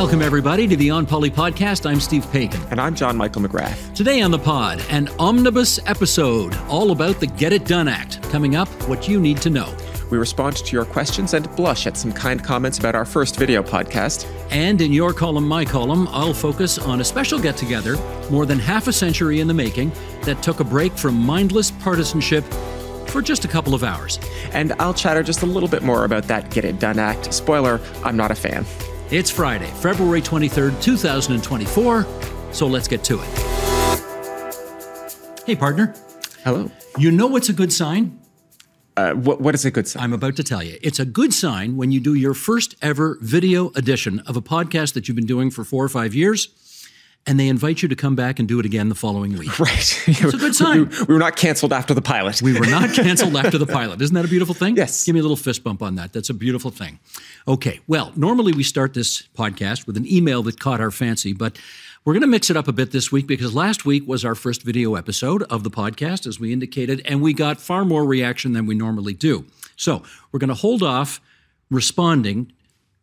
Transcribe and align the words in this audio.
Welcome, 0.00 0.22
everybody, 0.22 0.66
to 0.66 0.76
the 0.76 0.88
On 0.88 1.04
Poli 1.04 1.30
podcast. 1.30 1.84
I'm 1.84 2.00
Steve 2.00 2.24
Paikin. 2.32 2.70
And 2.70 2.80
I'm 2.80 2.94
John 2.94 3.18
Michael 3.18 3.42
McGrath. 3.42 3.94
Today 3.94 4.22
on 4.22 4.30
the 4.30 4.38
pod, 4.38 4.82
an 4.88 5.08
omnibus 5.18 5.78
episode 5.84 6.56
all 6.70 6.92
about 6.92 7.20
the 7.20 7.26
Get 7.26 7.52
It 7.52 7.66
Done 7.66 7.86
Act. 7.86 8.22
Coming 8.30 8.56
up, 8.56 8.66
what 8.88 9.08
you 9.08 9.20
need 9.20 9.42
to 9.42 9.50
know. 9.50 9.76
We 10.10 10.16
respond 10.16 10.56
to 10.56 10.72
your 10.74 10.86
questions 10.86 11.34
and 11.34 11.54
blush 11.54 11.86
at 11.86 11.98
some 11.98 12.14
kind 12.14 12.42
comments 12.42 12.78
about 12.78 12.94
our 12.94 13.04
first 13.04 13.36
video 13.36 13.62
podcast. 13.62 14.26
And 14.50 14.80
in 14.80 14.90
your 14.90 15.12
column, 15.12 15.46
my 15.46 15.66
column, 15.66 16.08
I'll 16.12 16.32
focus 16.32 16.78
on 16.78 17.02
a 17.02 17.04
special 17.04 17.38
get 17.38 17.58
together, 17.58 17.98
more 18.30 18.46
than 18.46 18.58
half 18.58 18.88
a 18.88 18.94
century 18.94 19.40
in 19.40 19.48
the 19.48 19.54
making, 19.54 19.92
that 20.22 20.42
took 20.42 20.60
a 20.60 20.64
break 20.64 20.94
from 20.94 21.14
mindless 21.14 21.70
partisanship 21.72 22.44
for 23.08 23.20
just 23.20 23.44
a 23.44 23.48
couple 23.48 23.74
of 23.74 23.84
hours. 23.84 24.18
And 24.54 24.72
I'll 24.78 24.94
chatter 24.94 25.22
just 25.22 25.42
a 25.42 25.46
little 25.46 25.68
bit 25.68 25.82
more 25.82 26.06
about 26.06 26.22
that 26.28 26.48
Get 26.48 26.64
It 26.64 26.78
Done 26.78 26.98
Act. 26.98 27.34
Spoiler, 27.34 27.82
I'm 28.02 28.16
not 28.16 28.30
a 28.30 28.34
fan. 28.34 28.64
It's 29.10 29.28
Friday, 29.28 29.66
February 29.66 30.22
23rd, 30.22 30.80
2024, 30.80 32.06
so 32.52 32.68
let's 32.68 32.86
get 32.86 33.02
to 33.02 33.20
it. 33.20 33.28
Hey, 35.44 35.56
partner. 35.56 35.92
Hello. 36.44 36.70
You 36.96 37.10
know 37.10 37.26
what's 37.26 37.48
a 37.48 37.52
good 37.52 37.72
sign? 37.72 38.20
Uh, 38.96 39.14
what, 39.14 39.40
what 39.40 39.56
is 39.56 39.64
a 39.64 39.72
good 39.72 39.88
sign? 39.88 40.04
I'm 40.04 40.12
about 40.12 40.36
to 40.36 40.44
tell 40.44 40.62
you. 40.62 40.78
It's 40.80 41.00
a 41.00 41.04
good 41.04 41.34
sign 41.34 41.76
when 41.76 41.90
you 41.90 41.98
do 41.98 42.14
your 42.14 42.34
first 42.34 42.76
ever 42.82 43.18
video 43.20 43.70
edition 43.70 44.20
of 44.28 44.36
a 44.36 44.40
podcast 44.40 44.94
that 44.94 45.08
you've 45.08 45.16
been 45.16 45.26
doing 45.26 45.50
for 45.50 45.64
four 45.64 45.84
or 45.84 45.88
five 45.88 46.14
years 46.14 46.46
and 47.26 47.38
they 47.38 47.48
invite 47.48 47.82
you 47.82 47.88
to 47.88 47.96
come 47.96 48.16
back 48.16 48.38
and 48.38 48.48
do 48.48 48.58
it 48.58 48.66
again 48.66 48.88
the 48.88 48.94
following 48.94 49.36
week. 49.36 49.50
Right. 49.60 50.08
It's 50.08 50.34
a 50.34 50.38
good 50.38 50.54
sign. 50.54 50.88
We, 50.88 51.04
we, 51.04 51.14
were 51.14 51.20
not 51.20 51.36
canceled 51.36 51.72
after 51.72 51.92
the 51.92 52.00
pilot. 52.00 52.40
we 52.40 52.58
were 52.58 52.66
not 52.66 52.94
canceled 52.94 53.36
after 53.36 53.58
the 53.58 53.66
pilot. 53.66 54.00
Isn't 54.00 54.14
that 54.14 54.24
a 54.24 54.28
beautiful 54.28 54.54
thing? 54.54 54.76
Yes. 54.76 55.04
Give 55.04 55.14
me 55.14 55.20
a 55.20 55.22
little 55.22 55.36
fist 55.36 55.62
bump 55.62 55.82
on 55.82 55.96
that. 55.96 56.12
That's 56.12 56.30
a 56.30 56.34
beautiful 56.34 56.70
thing. 56.70 56.98
Okay. 57.46 57.80
Well, 57.86 58.12
normally 58.16 58.52
we 58.52 58.62
start 58.62 58.94
this 58.94 59.22
podcast 59.36 59.86
with 59.86 59.98
an 59.98 60.10
email 60.10 60.42
that 60.44 60.58
caught 60.58 60.80
our 60.80 60.90
fancy, 60.90 61.34
but 61.34 61.58
we're 62.04 62.14
going 62.14 62.22
to 62.22 62.26
mix 62.26 62.48
it 62.48 62.56
up 62.56 62.68
a 62.68 62.72
bit 62.72 62.92
this 62.92 63.12
week 63.12 63.26
because 63.26 63.54
last 63.54 63.84
week 63.84 64.08
was 64.08 64.24
our 64.24 64.34
first 64.34 64.62
video 64.62 64.94
episode 64.94 65.42
of 65.44 65.62
the 65.62 65.70
podcast, 65.70 66.26
as 66.26 66.40
we 66.40 66.50
indicated, 66.50 67.02
and 67.04 67.20
we 67.20 67.34
got 67.34 67.60
far 67.60 67.84
more 67.84 68.06
reaction 68.06 68.54
than 68.54 68.64
we 68.64 68.74
normally 68.74 69.12
do. 69.12 69.44
So 69.76 70.02
we're 70.32 70.40
going 70.40 70.48
to 70.48 70.54
hold 70.54 70.82
off 70.82 71.20
responding 71.70 72.52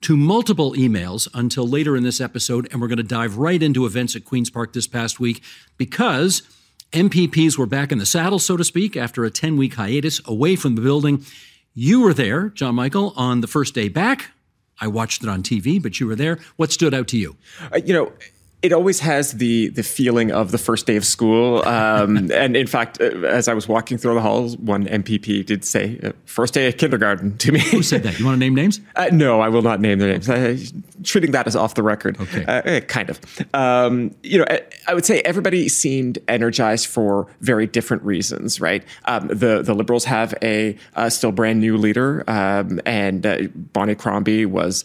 to 0.01 0.15
multiple 0.15 0.73
emails 0.73 1.27
until 1.33 1.67
later 1.67 1.95
in 1.95 2.03
this 2.03 2.21
episode, 2.21 2.67
and 2.71 2.81
we're 2.81 2.87
going 2.87 2.97
to 2.97 3.03
dive 3.03 3.37
right 3.37 3.61
into 3.61 3.85
events 3.85 4.15
at 4.15 4.25
Queen's 4.25 4.49
Park 4.49 4.73
this 4.73 4.87
past 4.87 5.19
week 5.19 5.41
because 5.77 6.43
MPPs 6.91 7.57
were 7.57 7.65
back 7.65 7.91
in 7.91 7.97
the 7.97 8.05
saddle, 8.05 8.39
so 8.39 8.55
to 8.57 8.63
speak, 8.63 8.95
after 8.95 9.25
a 9.25 9.31
10 9.31 9.57
week 9.57 9.73
hiatus 9.75 10.21
away 10.25 10.55
from 10.55 10.75
the 10.75 10.81
building. 10.81 11.25
You 11.73 12.01
were 12.01 12.13
there, 12.13 12.49
John 12.49 12.75
Michael, 12.75 13.13
on 13.15 13.41
the 13.41 13.47
first 13.47 13.75
day 13.75 13.89
back. 13.89 14.31
I 14.79 14.87
watched 14.87 15.23
it 15.23 15.29
on 15.29 15.43
TV, 15.43 15.81
but 15.81 15.99
you 15.99 16.07
were 16.07 16.15
there. 16.15 16.39
What 16.55 16.71
stood 16.71 16.93
out 16.93 17.07
to 17.09 17.17
you? 17.17 17.35
Uh, 17.73 17.77
you 17.77 17.93
know, 17.93 18.13
it 18.63 18.73
always 18.73 18.99
has 19.01 19.33
the 19.33 19.69
the 19.69 19.83
feeling 19.83 20.31
of 20.31 20.51
the 20.51 20.57
first 20.57 20.87
day 20.87 20.95
of 20.95 21.05
school. 21.05 21.63
Um, 21.67 22.31
and 22.33 22.57
in 22.57 22.65
fact, 22.65 22.99
uh, 22.99 23.05
as 23.27 23.47
I 23.47 23.53
was 23.53 23.67
walking 23.67 23.97
through 23.97 24.15
the 24.15 24.21
halls, 24.21 24.57
one 24.57 24.87
MPP 24.87 25.45
did 25.45 25.63
say, 25.63 25.99
uh, 26.03 26.11
first 26.25 26.55
day 26.55 26.67
of 26.67 26.77
kindergarten 26.77 27.37
to 27.37 27.51
me. 27.51 27.59
Who 27.59 27.83
said 27.83 28.03
that? 28.03 28.17
You 28.17 28.25
want 28.25 28.35
to 28.35 28.39
name 28.39 28.55
names? 28.55 28.79
Uh, 28.97 29.09
no, 29.11 29.41
I 29.41 29.49
will 29.49 29.61
not 29.61 29.79
name 29.79 29.99
their 29.99 30.09
names. 30.11 30.27
Uh, 30.27 30.57
treating 31.03 31.29
that 31.31 31.45
as 31.45 31.55
off 31.55 31.75
the 31.75 31.83
record. 31.83 32.19
Okay. 32.19 32.43
Uh, 32.45 32.61
eh, 32.65 32.79
kind 32.79 33.11
of. 33.11 33.19
Um, 33.53 34.15
you 34.23 34.39
know, 34.39 34.45
I, 34.49 34.61
I, 34.87 34.95
would 34.95 35.05
say 35.05 35.19
everybody 35.21 35.69
seemed 35.69 36.17
energized 36.27 36.87
for 36.87 37.27
very 37.41 37.67
different 37.67 38.01
reasons, 38.01 38.59
right? 38.59 38.83
Um, 39.05 39.27
the, 39.27 39.61
the 39.61 39.75
Liberals 39.75 40.03
have 40.05 40.33
a 40.41 40.75
still 41.09 41.31
brand 41.31 41.59
new 41.59 41.77
leader, 41.77 42.23
um, 42.27 42.81
and 42.87 43.23
uh, 43.23 43.43
Bonnie 43.53 43.93
Crombie 43.93 44.47
was 44.47 44.83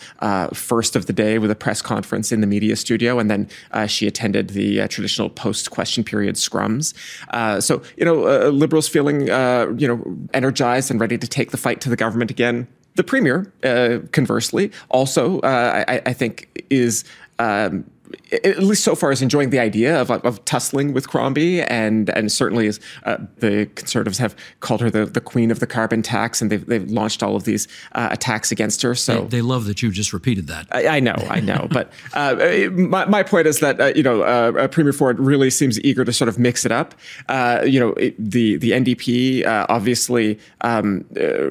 first 0.53 0.95
of 0.95 1.07
the 1.07 1.15
day 1.15 1.39
with 1.39 1.51
a 1.51 1.57
press 1.57 1.81
conference 1.81 2.33
in 2.33 2.43
the 2.43 2.47
media 2.47 2.77
studio, 2.77 3.19
and 3.19 3.31
then 3.31 3.49
uh, 3.73 3.87
she 3.87 4.07
attended 4.07 4.51
the 4.51 4.81
uh, 4.81 4.89
traditional 4.89 5.29
post 5.29 5.71
question 5.71 6.05
period 6.05 6.37
scrums. 6.37 6.95
Uh, 7.31 7.61
so, 7.61 7.83
you 7.97 8.05
know, 8.05 8.51
liberals 8.51 8.89
feeling, 8.89 9.31
uh, 9.31 9.73
you 9.77 9.89
know, 9.89 10.03
energized 10.35 10.91
and 10.91 11.01
ready 11.01 11.19
to 11.19 11.27
take 11.27 11.51
the 11.51 11.57
fight 11.57 11.81
to 11.81 11.89
the 11.89 11.97
government 11.97 12.31
again. 12.31 12.67
The 12.95 13.05
premier, 13.05 13.51
uh, 13.65 14.01
conversely, 14.13 14.71
also, 14.91 15.41
I, 15.43 16.03
I, 16.05 16.13
think, 16.13 16.67
is. 16.71 17.05
Um, 17.39 17.91
at 18.33 18.59
least 18.63 18.85
so 18.85 18.95
far, 18.95 19.13
is 19.13 19.23
enjoying 19.23 19.51
the 19.51 19.59
idea 19.59 20.01
of, 20.01 20.11
of 20.11 20.45
tussling 20.45 20.93
with 20.93 21.09
Crombie, 21.09 21.63
and 21.63 22.09
and 22.11 22.31
certainly 22.31 22.67
is 22.67 22.81
uh, 23.05 23.19
the 23.39 23.67
Conservatives 23.75 24.19
have 24.19 24.35
called 24.61 24.81
her 24.81 24.91
the, 24.91 25.07
the 25.07 25.21
queen 25.21 25.51
of 25.51 25.61
the 25.61 25.67
carbon 25.67 26.03
tax, 26.03 26.41
and 26.41 26.51
they've 26.51 26.65
they've 26.67 26.91
launched 26.91 27.23
all 27.23 27.37
of 27.37 27.45
these 27.45 27.69
uh, 27.93 28.09
attacks 28.11 28.51
against 28.51 28.83
her. 28.83 28.95
So 28.95 29.23
they, 29.23 29.39
they, 29.39 29.43
love 29.43 29.67
that 29.67 29.83
you 29.83 29.91
just 29.91 30.13
repeated 30.13 30.47
that. 30.49 30.67
I, 30.73 30.97
I 30.97 31.01
know, 31.01 31.17
I 31.29 31.41
know, 31.41 31.69
but 31.71 31.93
uh, 32.15 32.35
my 32.73 33.05
my 33.07 33.23
point 33.23 33.47
is 33.47 33.61
that 33.61 33.81
uh, 33.81 33.93
you 33.95 34.03
know 34.03 34.23
uh, 34.23 34.69
Premier 34.69 34.93
Ford 34.93 35.19
really 35.19 35.51
seems 35.51 35.81
eager 35.81 36.05
to 36.05 36.13
sort 36.13 36.29
of 36.29 36.39
mix 36.39 36.65
it 36.65 36.73
up. 36.73 36.95
Uh, 37.29 37.63
you 37.65 37.81
know, 37.81 37.91
it, 37.95 38.15
the 38.19 38.57
the 38.57 38.73
NDP 38.73 39.45
obviously 39.69 40.39
um, 40.63 41.05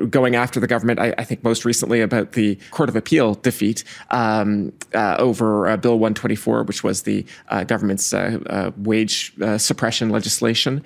going 0.09 0.35
after 0.35 0.59
the 0.59 0.67
government. 0.67 0.99
I, 0.99 1.13
I, 1.17 1.23
think 1.23 1.43
most 1.43 1.65
recently 1.65 2.01
about 2.01 2.33
the 2.33 2.57
Court 2.71 2.89
of 2.89 2.95
Appeal 2.95 3.35
defeat 3.35 3.83
um, 4.09 4.73
over 4.93 5.77
Bill 5.77 5.97
124 5.97 6.50
which 6.59 6.83
was 6.83 7.03
the 7.03 7.25
uh, 7.49 7.63
government's 7.63 8.13
uh, 8.13 8.39
uh, 8.49 8.71
wage 8.77 9.33
uh, 9.41 9.57
suppression 9.57 10.09
legislation. 10.09 10.83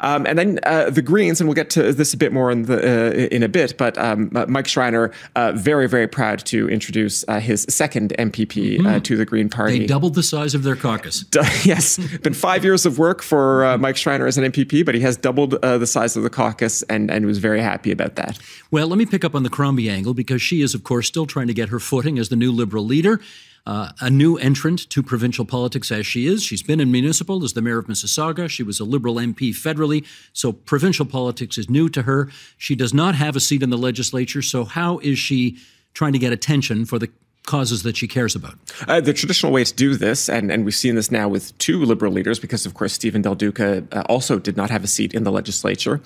Um, 0.00 0.26
and 0.26 0.38
then 0.38 0.54
the 0.92 1.02
Greens, 1.04 1.40
and 1.40 1.48
we'll 1.48 1.54
get 1.54 1.70
to 1.70 1.92
this 1.92 2.14
a 2.14 2.16
bit 2.16 2.32
more 2.32 2.50
in, 2.50 2.62
the, 2.62 3.34
in 3.34 3.42
a 3.42 3.48
bit, 3.48 3.76
but 3.76 3.98
um, 3.98 4.30
Mike 4.48 4.68
Schreiner, 4.68 5.12
very, 5.54 5.88
very 5.88 6.06
proud 6.06 6.44
to 6.46 6.68
introduce 6.68 7.24
his 7.40 7.66
second 7.68 8.14
MPP 8.18 8.78
mm-hmm. 8.78 8.98
to 9.00 9.16
the 9.16 9.24
Green 9.24 9.48
Party. 9.48 9.80
They 9.80 9.86
doubled 9.86 10.14
the 10.14 10.22
size 10.22 10.54
of 10.54 10.62
their 10.62 10.76
caucus. 10.76 11.24
yes, 11.64 11.98
been 12.18 12.34
five 12.34 12.64
years 12.64 12.86
of 12.86 12.98
work 12.98 13.22
for 13.22 13.76
Mike 13.78 13.96
Schreiner 13.96 14.26
as 14.26 14.38
an 14.38 14.44
MPP, 14.50 14.84
but 14.84 14.94
he 14.94 15.00
has 15.00 15.16
doubled 15.16 15.60
the 15.62 15.86
size 15.86 16.16
of 16.16 16.22
the 16.22 16.30
caucus 16.30 16.82
and, 16.84 17.10
and 17.10 17.26
was 17.26 17.38
very 17.38 17.60
happy 17.60 17.90
about 17.90 18.16
that. 18.16 18.38
Well, 18.70 18.86
let 18.88 18.98
me 18.98 19.06
pick 19.06 19.24
up 19.24 19.34
on 19.34 19.42
the 19.42 19.50
Crombie 19.50 19.90
angle 19.90 20.14
because 20.14 20.42
she 20.42 20.62
is, 20.62 20.74
of 20.74 20.84
course, 20.84 21.06
still 21.06 21.26
trying 21.26 21.46
to 21.48 21.54
get 21.54 21.68
her 21.70 21.80
footing 21.80 22.18
as 22.18 22.28
the 22.28 22.36
new 22.36 22.52
Liberal 22.52 22.84
leader 22.84 23.20
uh, 23.68 23.92
a 24.00 24.08
new 24.08 24.38
entrant 24.38 24.88
to 24.88 25.02
provincial 25.02 25.44
politics 25.44 25.92
as 25.92 26.06
she 26.06 26.26
is. 26.26 26.42
She's 26.42 26.62
been 26.62 26.80
in 26.80 26.90
municipal 26.90 27.44
as 27.44 27.52
the 27.52 27.60
mayor 27.60 27.78
of 27.78 27.86
Mississauga. 27.86 28.48
She 28.48 28.62
was 28.62 28.80
a 28.80 28.84
Liberal 28.84 29.16
MP 29.16 29.50
federally, 29.50 30.06
so 30.32 30.52
provincial 30.52 31.04
politics 31.04 31.58
is 31.58 31.68
new 31.68 31.90
to 31.90 32.02
her. 32.02 32.30
She 32.56 32.74
does 32.74 32.94
not 32.94 33.14
have 33.14 33.36
a 33.36 33.40
seat 33.40 33.62
in 33.62 33.68
the 33.68 33.76
legislature, 33.76 34.40
so 34.40 34.64
how 34.64 34.98
is 35.00 35.18
she 35.18 35.58
trying 35.92 36.14
to 36.14 36.18
get 36.18 36.32
attention 36.32 36.86
for 36.86 36.98
the 36.98 37.10
causes 37.48 37.82
that 37.82 37.96
she 37.96 38.06
cares 38.06 38.36
about? 38.36 38.54
Uh, 38.86 39.00
the 39.00 39.14
traditional 39.14 39.50
way 39.50 39.64
to 39.64 39.74
do 39.74 39.96
this, 39.96 40.28
and, 40.28 40.52
and 40.52 40.64
we've 40.66 40.74
seen 40.74 40.94
this 40.94 41.10
now 41.10 41.26
with 41.28 41.56
two 41.56 41.82
Liberal 41.82 42.12
leaders, 42.12 42.38
because 42.38 42.66
of 42.66 42.74
course 42.74 42.92
Steven 42.92 43.22
Del 43.22 43.34
Duca 43.34 43.82
uh, 43.90 44.02
also 44.02 44.38
did 44.38 44.56
not 44.56 44.70
have 44.70 44.84
a 44.84 44.86
seat 44.86 45.14
in 45.14 45.24
the 45.24 45.32
legislature. 45.32 46.00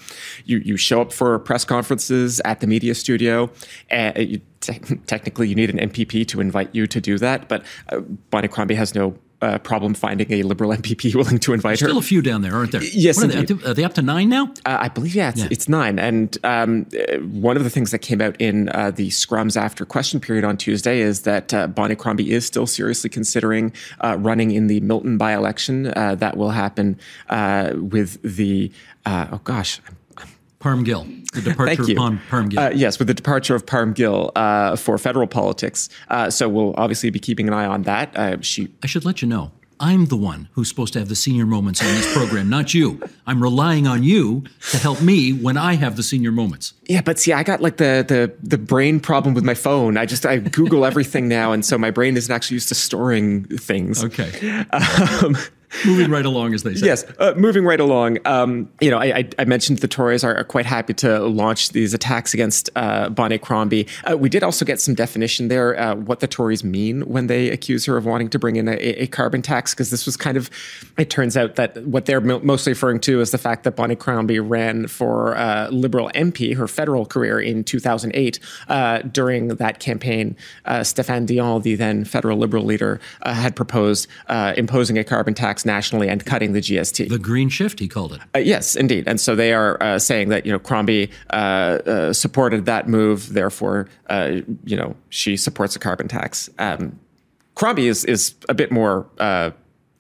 You 0.45 0.59
you 0.59 0.77
show 0.77 1.03
up 1.03 1.13
for 1.13 1.39
press 1.41 1.65
conferences 1.65 2.41
at 2.45 2.61
the 2.61 2.67
media 2.67 2.95
studio, 2.95 3.51
and 3.91 4.17
you, 4.17 4.41
te- 4.61 4.79
technically 5.07 5.49
you 5.49 5.57
need 5.57 5.71
an 5.71 5.91
MPP 5.91 6.27
to 6.29 6.41
invite 6.41 6.73
you 6.73 6.87
to 6.87 7.01
do 7.01 7.19
that, 7.19 7.49
but 7.49 7.65
uh, 7.91 7.99
Bonnie 8.31 8.49
Crombie 8.49 8.77
has 8.77 8.95
no 8.95 9.15
uh, 9.43 9.59
problem 9.59 9.95
finding 9.95 10.33
a 10.33 10.43
liberal 10.43 10.71
MPP 10.77 11.15
willing 11.15 11.39
to 11.41 11.53
invite 11.53 11.71
There's 11.71 11.81
her. 11.81 11.87
Still 11.89 11.99
a 11.99 12.03
few 12.03 12.23
down 12.23 12.43
there, 12.43 12.55
aren't 12.55 12.73
there? 12.73 12.83
Yes, 12.83 13.23
are 13.23 13.27
they, 13.27 13.69
are 13.69 13.75
they, 13.75 13.85
up 13.85 13.95
to 13.95 14.03
nine 14.03 14.29
now? 14.29 14.53
Uh, 14.65 14.79
I 14.81 14.89
believe 14.89 15.15
yeah 15.15 15.31
it's, 15.31 15.41
yeah. 15.41 15.49
it's 15.51 15.69
nine. 15.69 15.99
And 15.99 16.39
um, 16.45 16.87
uh, 16.95 17.19
one 17.19 17.57
of 17.57 17.65
the 17.65 17.71
things 17.71 17.91
that 17.91 17.99
came 17.99 18.21
out 18.21 18.41
in 18.41 18.69
uh, 18.71 18.91
the 18.91 19.09
scrums 19.09 19.61
after 19.61 19.85
question 19.85 20.21
period 20.21 20.45
on 20.45 20.57
Tuesday 20.57 21.01
is 21.01 21.23
that 21.23 21.53
uh, 21.53 21.67
Bonnie 21.67 21.97
Crombie 21.97 22.31
is 22.31 22.47
still 22.47 22.67
seriously 22.67 23.11
considering 23.11 23.73
uh, 24.01 24.17
running 24.19 24.53
in 24.53 24.69
the 24.69 24.81
Milton 24.81 25.19
by-election 25.19 25.83
that 25.83 26.37
will 26.37 26.51
happen 26.51 26.99
with 27.75 28.21
the 28.23 28.71
oh 29.07 29.41
gosh. 29.45 29.81
I'm 29.89 29.97
Parm 30.63 30.85
Gill, 30.85 31.05
the 31.33 31.43
departure 31.51 31.83
of 31.83 31.89
Parm, 31.89 32.49
Gill. 32.49 32.61
Uh, 32.61 32.71
yes, 32.71 32.99
with 32.99 33.09
the 33.09 33.15
departure 33.15 33.57
of 33.57 33.67
Parm 33.67 33.95
Gill 33.95 34.31
uh, 34.37 34.77
for 34.77 34.97
federal 34.97 35.27
politics. 35.27 35.89
Uh, 36.09 36.31
so 36.31 36.49
we'll 36.49 36.75
obviously 36.77 37.11
be 37.11 37.19
keeping 37.19 37.49
an 37.49 37.55
eye 37.55 37.67
on 37.67 37.83
that. 37.83 38.17
Uh, 38.17 38.41
she. 38.41 38.69
I 38.83 38.87
should 38.87 39.05
let 39.05 39.23
you 39.23 39.29
know. 39.29 39.51
I'm 39.81 40.07
the 40.07 40.17
one 40.17 40.49
who's 40.53 40.69
supposed 40.69 40.93
to 40.93 41.01
have 41.01 41.09
the 41.09 41.17
senior 41.17 41.45
moments 41.45 41.83
on 41.83 41.89
this 41.89 42.13
program, 42.15 42.49
not 42.49 42.73
you. 42.73 43.03
I'm 43.27 43.43
relying 43.43 43.89
on 43.89 44.05
you 44.05 44.45
to 44.71 44.77
help 44.77 45.03
me 45.03 45.33
when 45.33 45.57
I 45.57 45.75
have 45.75 45.97
the 45.97 46.05
senior 46.05 46.31
moments. 46.31 46.75
Yeah, 46.87 47.01
but 47.01 47.19
see, 47.19 47.33
I 47.33 47.43
got 47.43 47.61
like 47.61 47.79
the 47.79 48.05
the 48.07 48.33
the 48.45 48.59
brain 48.59 49.01
problem 49.01 49.35
with 49.35 49.43
my 49.43 49.55
phone. 49.55 49.97
I 49.97 50.07
just 50.07 50.25
I 50.25 50.39
Google 50.39 50.85
everything 50.85 51.27
now, 51.27 51.51
and 51.51 51.65
so 51.65 51.77
my 51.79 51.91
brain 51.91 52.17
isn't 52.17 52.33
actually 52.33 52.55
used 52.55 52.69
to 52.69 52.77
storing 52.77 53.45
things. 53.59 54.05
Okay. 54.05 54.65
Um, 54.73 55.37
moving 55.87 56.11
right 56.11 56.25
along, 56.25 56.55
as 56.55 56.63
they 56.63 56.75
say. 56.75 56.87
Yes, 56.87 57.05
uh, 57.19 57.35
moving 57.37 57.65
right 57.65 57.81
along. 57.81 58.19
Um, 58.25 58.69
you 58.81 58.91
know, 58.91 58.99
I, 58.99 59.19
I, 59.19 59.29
I, 59.39 59.45
mentioned 59.45 59.79
the 59.79 59.89
Tories 59.89 60.25
are, 60.25 60.37
are, 60.37 60.45
quite 60.45 60.67
happy 60.67 60.95
to 60.95 61.21
launch 61.21 61.71
these 61.71 61.95
attacks 61.95 62.35
against 62.35 62.71
uh, 62.77 63.09
Bonnie 63.09 63.39
Crombie. 63.39 63.87
Uh, 64.11 64.17
we 64.17 64.29
did 64.29 64.43
also 64.43 64.65
get 64.65 64.81
some 64.81 64.95
definition 64.95 65.49
there 65.49 65.79
uh, 65.79 65.95
what 65.95 66.21
the 66.21 66.27
Tories 66.27 66.63
mean 66.63 67.03
when 67.03 67.27
they 67.27 67.51
accuse 67.51 67.87
her 67.87 67.97
of 67.97 68.05
wanting 68.05 68.29
to 68.31 68.39
bring 68.39 68.57
in 68.57 68.69
a, 68.69 68.75
a 68.75 69.07
carbon 69.07 69.43
tax, 69.43 69.75
because 69.75 69.91
this 69.91 70.07
was 70.07 70.17
kind 70.17 70.37
of. 70.37 70.51
It 70.99 71.11
turns 71.11 71.37
out 71.37 71.57
that 71.57 71.85
what 71.87 72.07
they're 72.07 72.21
mostly 72.21 72.73
referring 72.73 73.01
to 73.01 73.21
is 73.21 73.31
the 73.31 73.39
fact 73.39 73.65
that 73.65 73.77
Bonnie 73.77 73.97
Crombie 73.97 74.41
ran 74.41 74.87
for 74.87 75.37
uh, 75.37 75.69
Liberal 75.71 76.11
MP, 76.15 76.57
her 76.57 76.69
federal 76.69 77.07
career 77.07 77.41
in 77.41 77.65
2008. 77.65 78.39
Uh, 78.69 78.99
during 79.03 79.49
that 79.49 79.81
campaign, 79.81 80.37
Stéphane 80.67 81.27
Dion, 81.27 81.63
the 81.63 81.75
then 81.75 82.05
federal 82.05 82.39
Liberal 82.39 82.65
leader, 82.65 83.01
had 83.25 83.57
proposed 83.57 84.07
imposing 84.29 84.99
a 84.99 85.05
carbon 85.05 85.35
tax 85.35 85.62
nationally 85.65 86.09
and 86.09 86.25
cutting 86.25 86.53
the 86.53 86.61
GST. 86.61 87.09
The 87.09 87.19
green 87.19 87.49
shift, 87.49 87.79
he 87.79 87.89
called 87.89 88.13
it. 88.13 88.21
Uh, 88.35 88.39
yes, 88.39 88.77
indeed. 88.77 89.05
And 89.07 89.21
so 89.21 89.35
they 89.35 89.53
are 89.53 89.83
uh, 89.83 89.99
saying 89.99 90.29
that 90.31 90.47
you 90.47 90.53
know 90.53 90.59
Crombie 90.59 91.11
uh, 91.31 91.37
uh 91.37 92.13
supported 92.13 92.67
that 92.67 92.89
move, 92.89 93.33
therefore 93.33 93.89
uh, 94.09 94.41
you 94.65 94.77
know 94.77 94.97
she 95.09 95.37
supports 95.37 95.77
a 95.77 95.79
carbon 95.79 96.09
tax. 96.09 96.51
Um, 96.59 96.99
Crombie 97.55 97.89
is 97.89 98.05
is 98.05 98.35
a 98.49 98.55
bit 98.55 98.71
more 98.71 99.07
uh, 99.19 99.51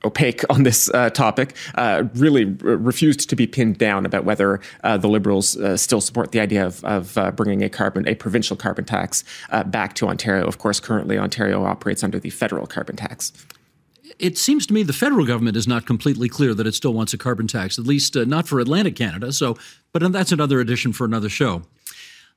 opaque 0.04 0.42
on 0.50 0.64
this 0.64 0.90
uh, 0.94 1.10
topic, 1.10 1.54
uh, 1.76 2.04
really 2.14 2.44
r- 2.64 2.76
refused 2.76 3.28
to 3.30 3.36
be 3.36 3.46
pinned 3.46 3.78
down 3.78 4.04
about 4.04 4.24
whether 4.24 4.60
uh, 4.82 4.96
the 4.96 5.08
Liberals 5.08 5.56
still 5.80 6.00
support 6.00 6.32
the 6.32 6.40
idea 6.40 6.66
of, 6.66 6.84
of 6.84 7.36
bringing 7.36 7.62
a 7.62 7.68
carbon, 7.68 8.08
a 8.08 8.14
provincial 8.14 8.56
carbon 8.56 8.84
tax 8.84 9.22
back 9.66 9.94
to 9.94 10.08
Ontario. 10.08 10.46
Of 10.46 10.58
course, 10.58 10.80
currently 10.80 11.18
Ontario 11.18 11.64
operates 11.64 12.02
under 12.02 12.18
the 12.18 12.30
federal 12.30 12.66
carbon 12.66 12.96
tax 12.96 13.32
it 14.18 14.38
seems 14.38 14.66
to 14.66 14.74
me 14.74 14.82
the 14.82 14.92
federal 14.92 15.26
government 15.26 15.56
is 15.56 15.68
not 15.68 15.86
completely 15.86 16.28
clear 16.28 16.54
that 16.54 16.66
it 16.66 16.74
still 16.74 16.94
wants 16.94 17.12
a 17.12 17.18
carbon 17.18 17.46
tax, 17.46 17.78
at 17.78 17.86
least 17.86 18.16
uh, 18.16 18.24
not 18.24 18.48
for 18.48 18.60
Atlantic 18.60 18.96
Canada. 18.96 19.32
So, 19.32 19.56
but 19.92 20.12
that's 20.12 20.32
another 20.32 20.60
edition 20.60 20.92
for 20.92 21.04
another 21.04 21.28
show. 21.28 21.62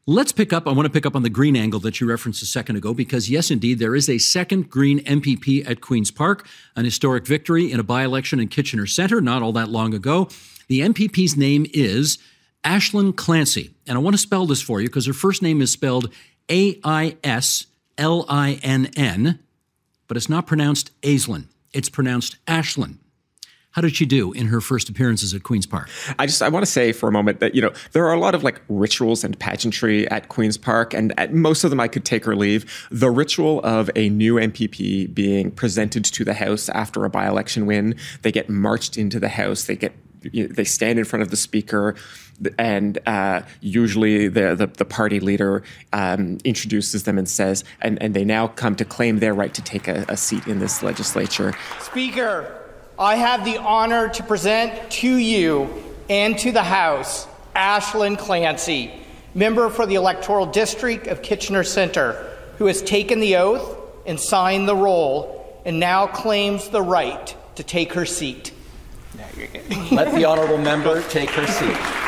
Let's 0.07 0.31
pick 0.31 0.53
up. 0.53 0.67
I 0.67 0.71
want 0.71 0.85
to 0.85 0.91
pick 0.91 1.07
up 1.07 1.15
on 1.15 1.23
the 1.23 1.31
green 1.31 1.55
angle 1.55 1.79
that 1.79 1.99
you 1.99 2.07
referenced 2.07 2.43
a 2.43 2.45
second 2.45 2.75
ago, 2.75 2.93
because 2.93 3.27
yes, 3.27 3.49
indeed, 3.49 3.79
there 3.79 3.95
is 3.95 4.07
a 4.07 4.19
second 4.19 4.69
green 4.69 4.99
MPP 4.99 5.67
at 5.67 5.81
Queen's 5.81 6.11
Park, 6.11 6.47
an 6.75 6.85
historic 6.85 7.25
victory 7.25 7.71
in 7.71 7.79
a 7.79 7.83
by 7.83 8.03
election 8.03 8.39
in 8.39 8.47
Kitchener 8.47 8.85
Centre 8.85 9.19
not 9.19 9.41
all 9.41 9.51
that 9.53 9.69
long 9.69 9.95
ago. 9.95 10.29
The 10.67 10.81
MPP's 10.81 11.35
name 11.35 11.65
is 11.73 12.19
Aislinn 12.63 13.15
Clancy. 13.15 13.71
And 13.87 13.97
I 13.97 14.01
want 14.01 14.13
to 14.13 14.19
spell 14.19 14.45
this 14.45 14.61
for 14.61 14.79
you 14.79 14.87
because 14.87 15.07
her 15.07 15.13
first 15.13 15.41
name 15.41 15.59
is 15.59 15.71
spelled 15.71 16.13
A 16.51 16.79
I 16.83 17.17
S 17.23 17.65
L 17.97 18.25
I 18.29 18.59
N 18.61 18.91
N, 18.95 19.39
but 20.07 20.17
it's 20.17 20.29
not 20.29 20.45
pronounced 20.45 20.91
Aislinn. 21.01 21.45
It's 21.75 21.89
pronounced 21.89 22.37
Ashlyn. 22.45 22.97
How 23.71 23.81
did 23.81 23.93
she 23.93 24.05
do 24.05 24.31
in 24.31 24.47
her 24.47 24.61
first 24.61 24.87
appearances 24.87 25.33
at 25.33 25.43
Queen's 25.43 25.65
Park? 25.65 25.89
I 26.17 26.25
just 26.25 26.41
I 26.41 26.47
want 26.47 26.65
to 26.65 26.71
say 26.71 26.93
for 26.93 27.09
a 27.09 27.11
moment 27.11 27.41
that 27.41 27.53
you 27.53 27.61
know 27.61 27.73
there 27.91 28.05
are 28.05 28.13
a 28.13 28.19
lot 28.19 28.33
of 28.33 28.41
like 28.41 28.61
rituals 28.69 29.25
and 29.25 29.37
pageantry 29.37 30.09
at 30.09 30.29
Queen's 30.29 30.57
Park, 30.57 30.93
and 30.93 31.13
at 31.19 31.33
most 31.33 31.65
of 31.65 31.71
them 31.71 31.81
I 31.81 31.89
could 31.89 32.05
take 32.05 32.25
or 32.25 32.37
leave. 32.37 32.87
The 32.89 33.11
ritual 33.11 33.59
of 33.65 33.91
a 33.93 34.07
new 34.07 34.35
MPP 34.35 35.13
being 35.13 35.51
presented 35.51 36.05
to 36.05 36.23
the 36.23 36.33
House 36.33 36.69
after 36.69 37.03
a 37.03 37.09
by-election 37.09 37.65
win, 37.65 37.95
they 38.21 38.31
get 38.31 38.49
marched 38.49 38.97
into 38.97 39.19
the 39.19 39.27
House, 39.27 39.65
they 39.65 39.75
get 39.75 39.93
you 40.31 40.47
know, 40.47 40.53
they 40.53 40.63
stand 40.63 40.99
in 40.99 41.05
front 41.05 41.23
of 41.23 41.29
the 41.29 41.37
speaker 41.37 41.95
and 42.57 42.99
uh, 43.05 43.41
usually 43.61 44.27
the, 44.27 44.55
the, 44.55 44.67
the, 44.67 44.85
party 44.85 45.19
leader 45.19 45.63
um, 45.93 46.37
introduces 46.43 47.03
them 47.03 47.17
and 47.17 47.29
says, 47.29 47.63
and, 47.81 48.01
and 48.01 48.13
they 48.13 48.25
now 48.25 48.47
come 48.47 48.75
to 48.75 48.85
claim 48.85 49.19
their 49.19 49.33
right 49.33 49.53
to 49.53 49.61
take 49.61 49.87
a, 49.87 50.05
a 50.09 50.17
seat 50.17 50.45
in 50.47 50.59
this 50.59 50.83
legislature. 50.83 51.53
Speaker, 51.79 52.61
I 52.99 53.15
have 53.15 53.45
the 53.45 53.57
honor 53.57 54.09
to 54.09 54.23
present 54.23 54.91
to 54.91 55.15
you 55.15 55.69
and 56.09 56.37
to 56.39 56.51
the 56.51 56.63
House 56.63 57.27
Aislinn 57.55 58.17
Clancy, 58.17 58.91
member 59.33 59.69
for 59.69 59.85
the 59.85 59.95
electoral 59.95 60.45
district 60.45 61.07
of 61.07 61.21
Kitchener 61.21 61.63
Centre, 61.63 62.37
who 62.57 62.65
has 62.65 62.81
taken 62.81 63.19
the 63.19 63.37
oath 63.37 63.77
and 64.05 64.19
signed 64.19 64.67
the 64.67 64.75
roll 64.75 65.61
and 65.65 65.79
now 65.79 66.05
claims 66.07 66.69
the 66.69 66.81
right 66.81 67.35
to 67.55 67.63
take 67.63 67.93
her 67.93 68.05
seat. 68.05 68.51
Let 69.91 70.13
the 70.15 70.25
honourable 70.25 70.57
member 70.57 71.01
take 71.09 71.29
her 71.31 71.45
seat 71.47 72.05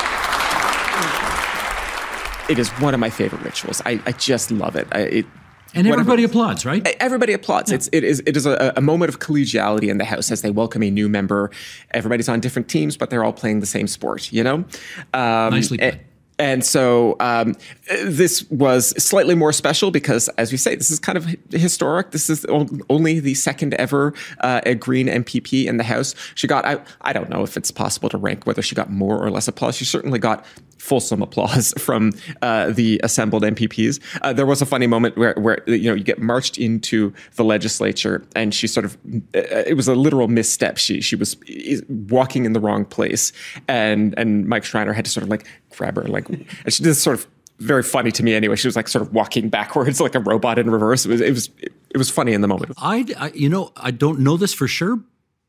it 2.49 2.59
is 2.59 2.69
one 2.79 2.93
of 2.93 2.99
my 2.99 3.09
favorite 3.09 3.43
rituals. 3.43 3.81
I, 3.85 4.01
I 4.05 4.11
just 4.13 4.51
love 4.51 4.75
it. 4.75 4.87
I, 4.91 4.99
it 4.99 5.25
and 5.73 5.85
everybody 5.85 6.23
applauds, 6.23 6.65
right? 6.65 6.87
Everybody 6.99 7.33
applauds. 7.33 7.69
Yeah. 7.69 7.75
It's 7.75 7.89
it 7.91 8.03
is 8.03 8.23
it 8.25 8.37
is 8.37 8.45
a, 8.45 8.73
a, 8.77 8.81
moment 8.81 9.09
of 9.09 9.19
collegiality 9.19 9.89
in 9.89 9.97
the 9.97 10.05
house 10.05 10.31
as 10.31 10.41
they 10.41 10.49
welcome 10.49 10.81
a 10.81 10.89
new 10.89 11.09
member. 11.09 11.51
Everybody's 11.91 12.29
on 12.29 12.39
different 12.39 12.69
teams, 12.69 12.95
but 12.95 13.09
they're 13.09 13.23
all 13.23 13.33
playing 13.33 13.59
the 13.59 13.65
same 13.65 13.85
sport. 13.87 14.31
You 14.31 14.43
know, 14.43 14.55
um, 15.13 15.51
nicely 15.51 15.77
put. 15.77 15.99
And 16.39 16.63
so 16.63 17.15
um, 17.19 17.55
this 18.03 18.49
was 18.51 18.89
slightly 19.01 19.33
more 19.33 19.51
special 19.51 19.89
because, 19.89 20.29
as 20.37 20.51
we 20.51 20.57
say, 20.57 20.75
this 20.75 20.91
is 20.91 20.99
kind 20.99 21.17
of 21.17 21.25
historic. 21.51 22.11
This 22.11 22.29
is 22.29 22.45
only 22.89 23.19
the 23.19 23.33
second 23.33 23.73
ever 23.75 24.13
uh, 24.41 24.61
a 24.65 24.75
Green 24.75 25.07
MPP 25.07 25.65
in 25.65 25.77
the 25.77 25.83
House. 25.83 26.13
She 26.35 26.47
got, 26.47 26.65
I, 26.65 26.79
I 27.01 27.13
don't 27.13 27.29
know 27.29 27.43
if 27.43 27.57
it's 27.57 27.71
possible 27.71 28.09
to 28.09 28.17
rank 28.17 28.45
whether 28.45 28.61
she 28.61 28.75
got 28.75 28.91
more 28.91 29.17
or 29.17 29.31
less 29.31 29.47
applause. 29.47 29.75
She 29.75 29.85
certainly 29.85 30.19
got 30.19 30.45
fulsome 30.77 31.21
applause 31.21 31.73
from 31.77 32.13
uh, 32.41 32.71
the 32.71 32.99
assembled 33.03 33.43
MPPs. 33.43 33.99
Uh, 34.21 34.33
there 34.33 34.45
was 34.45 34.61
a 34.61 34.65
funny 34.65 34.87
moment 34.87 35.17
where, 35.17 35.33
where 35.35 35.63
you 35.67 35.89
know 35.89 35.95
you 35.95 36.03
get 36.03 36.19
marched 36.19 36.57
into 36.57 37.13
the 37.35 37.43
legislature, 37.43 38.25
and 38.35 38.53
she 38.53 38.67
sort 38.67 38.85
of 38.85 38.95
uh, 39.35 39.63
it 39.65 39.75
was 39.75 39.87
a 39.87 39.95
literal 39.95 40.27
misstep. 40.27 40.77
She 40.77 41.01
she 41.01 41.15
was 41.15 41.35
walking 42.09 42.45
in 42.45 42.53
the 42.53 42.59
wrong 42.59 42.85
place, 42.85 43.31
and 43.67 44.13
and 44.17 44.47
Mike 44.47 44.63
Schreiner 44.63 44.93
had 44.93 45.05
to 45.05 45.11
sort 45.11 45.23
of 45.23 45.29
like 45.29 45.45
grab 45.77 45.97
like, 46.09 46.27
and 46.29 46.45
she 46.67 46.83
did 46.83 46.89
this 46.89 47.01
sort 47.01 47.19
of 47.19 47.27
very 47.59 47.83
funny 47.83 48.11
to 48.11 48.23
me 48.23 48.35
anyway. 48.35 48.55
She 48.55 48.67
was 48.67 48.75
like 48.75 48.87
sort 48.87 49.01
of 49.03 49.13
walking 49.13 49.49
backwards 49.49 49.99
like 50.01 50.15
a 50.15 50.19
robot 50.19 50.59
in 50.59 50.69
reverse. 50.69 51.05
It 51.05 51.09
was 51.09 51.21
it 51.21 51.31
was 51.31 51.49
it 51.89 51.97
was 51.97 52.09
funny 52.09 52.33
in 52.33 52.41
the 52.41 52.47
moment. 52.47 52.73
I, 52.77 53.05
I 53.17 53.31
you 53.33 53.49
know 53.49 53.71
I 53.77 53.91
don't 53.91 54.19
know 54.19 54.37
this 54.37 54.53
for 54.53 54.67
sure, 54.67 54.99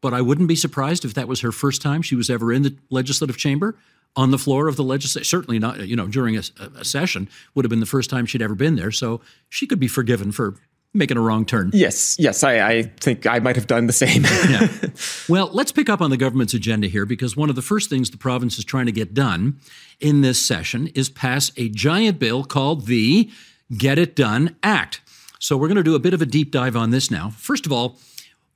but 0.00 0.14
I 0.14 0.20
wouldn't 0.20 0.48
be 0.48 0.56
surprised 0.56 1.04
if 1.04 1.14
that 1.14 1.28
was 1.28 1.40
her 1.40 1.52
first 1.52 1.82
time 1.82 2.02
she 2.02 2.14
was 2.14 2.30
ever 2.30 2.52
in 2.52 2.62
the 2.62 2.76
legislative 2.90 3.36
chamber 3.36 3.76
on 4.16 4.30
the 4.30 4.38
floor 4.38 4.68
of 4.68 4.76
the 4.76 4.84
legislature. 4.84 5.24
Certainly 5.24 5.58
not, 5.58 5.86
you 5.86 5.94
know, 5.94 6.06
during 6.06 6.36
a, 6.36 6.42
a, 6.76 6.84
session 6.84 7.28
would 7.54 7.64
have 7.64 7.70
been 7.70 7.80
the 7.80 7.86
first 7.86 8.10
time 8.10 8.26
she'd 8.26 8.42
ever 8.42 8.54
been 8.54 8.74
there. 8.74 8.90
So 8.90 9.20
she 9.48 9.66
could 9.66 9.78
be 9.78 9.86
forgiven 9.86 10.32
for 10.32 10.54
making 10.94 11.16
a 11.16 11.20
wrong 11.20 11.44
turn. 11.44 11.70
Yes, 11.72 12.16
yes, 12.18 12.42
I, 12.42 12.66
I 12.66 12.82
think 12.82 13.26
I 13.26 13.38
might 13.38 13.56
have 13.56 13.66
done 13.66 13.86
the 13.86 13.92
same. 13.92 14.24
yeah. 14.24 14.68
Well, 15.28 15.50
let's 15.52 15.72
pick 15.72 15.88
up 15.88 16.00
on 16.00 16.10
the 16.10 16.16
government's 16.16 16.54
agenda 16.54 16.86
here 16.88 17.04
because 17.04 17.36
one 17.36 17.50
of 17.50 17.56
the 17.56 17.62
first 17.62 17.90
things 17.90 18.10
the 18.10 18.16
province 18.16 18.58
is 18.58 18.64
trying 18.64 18.86
to 18.86 18.92
get 18.92 19.12
done 19.14 19.60
in 20.00 20.22
this 20.22 20.40
session 20.44 20.88
is 20.88 21.08
pass 21.10 21.52
a 21.56 21.68
giant 21.68 22.18
bill 22.18 22.44
called 22.44 22.86
the 22.86 23.30
Get 23.76 23.98
It 23.98 24.16
Done 24.16 24.56
Act. 24.62 25.02
So 25.38 25.56
we're 25.56 25.68
going 25.68 25.76
to 25.76 25.82
do 25.82 25.94
a 25.94 25.98
bit 26.00 26.14
of 26.14 26.22
a 26.22 26.26
deep 26.26 26.50
dive 26.50 26.76
on 26.76 26.90
this 26.90 27.10
now. 27.10 27.30
First 27.30 27.66
of 27.66 27.72
all, 27.72 27.98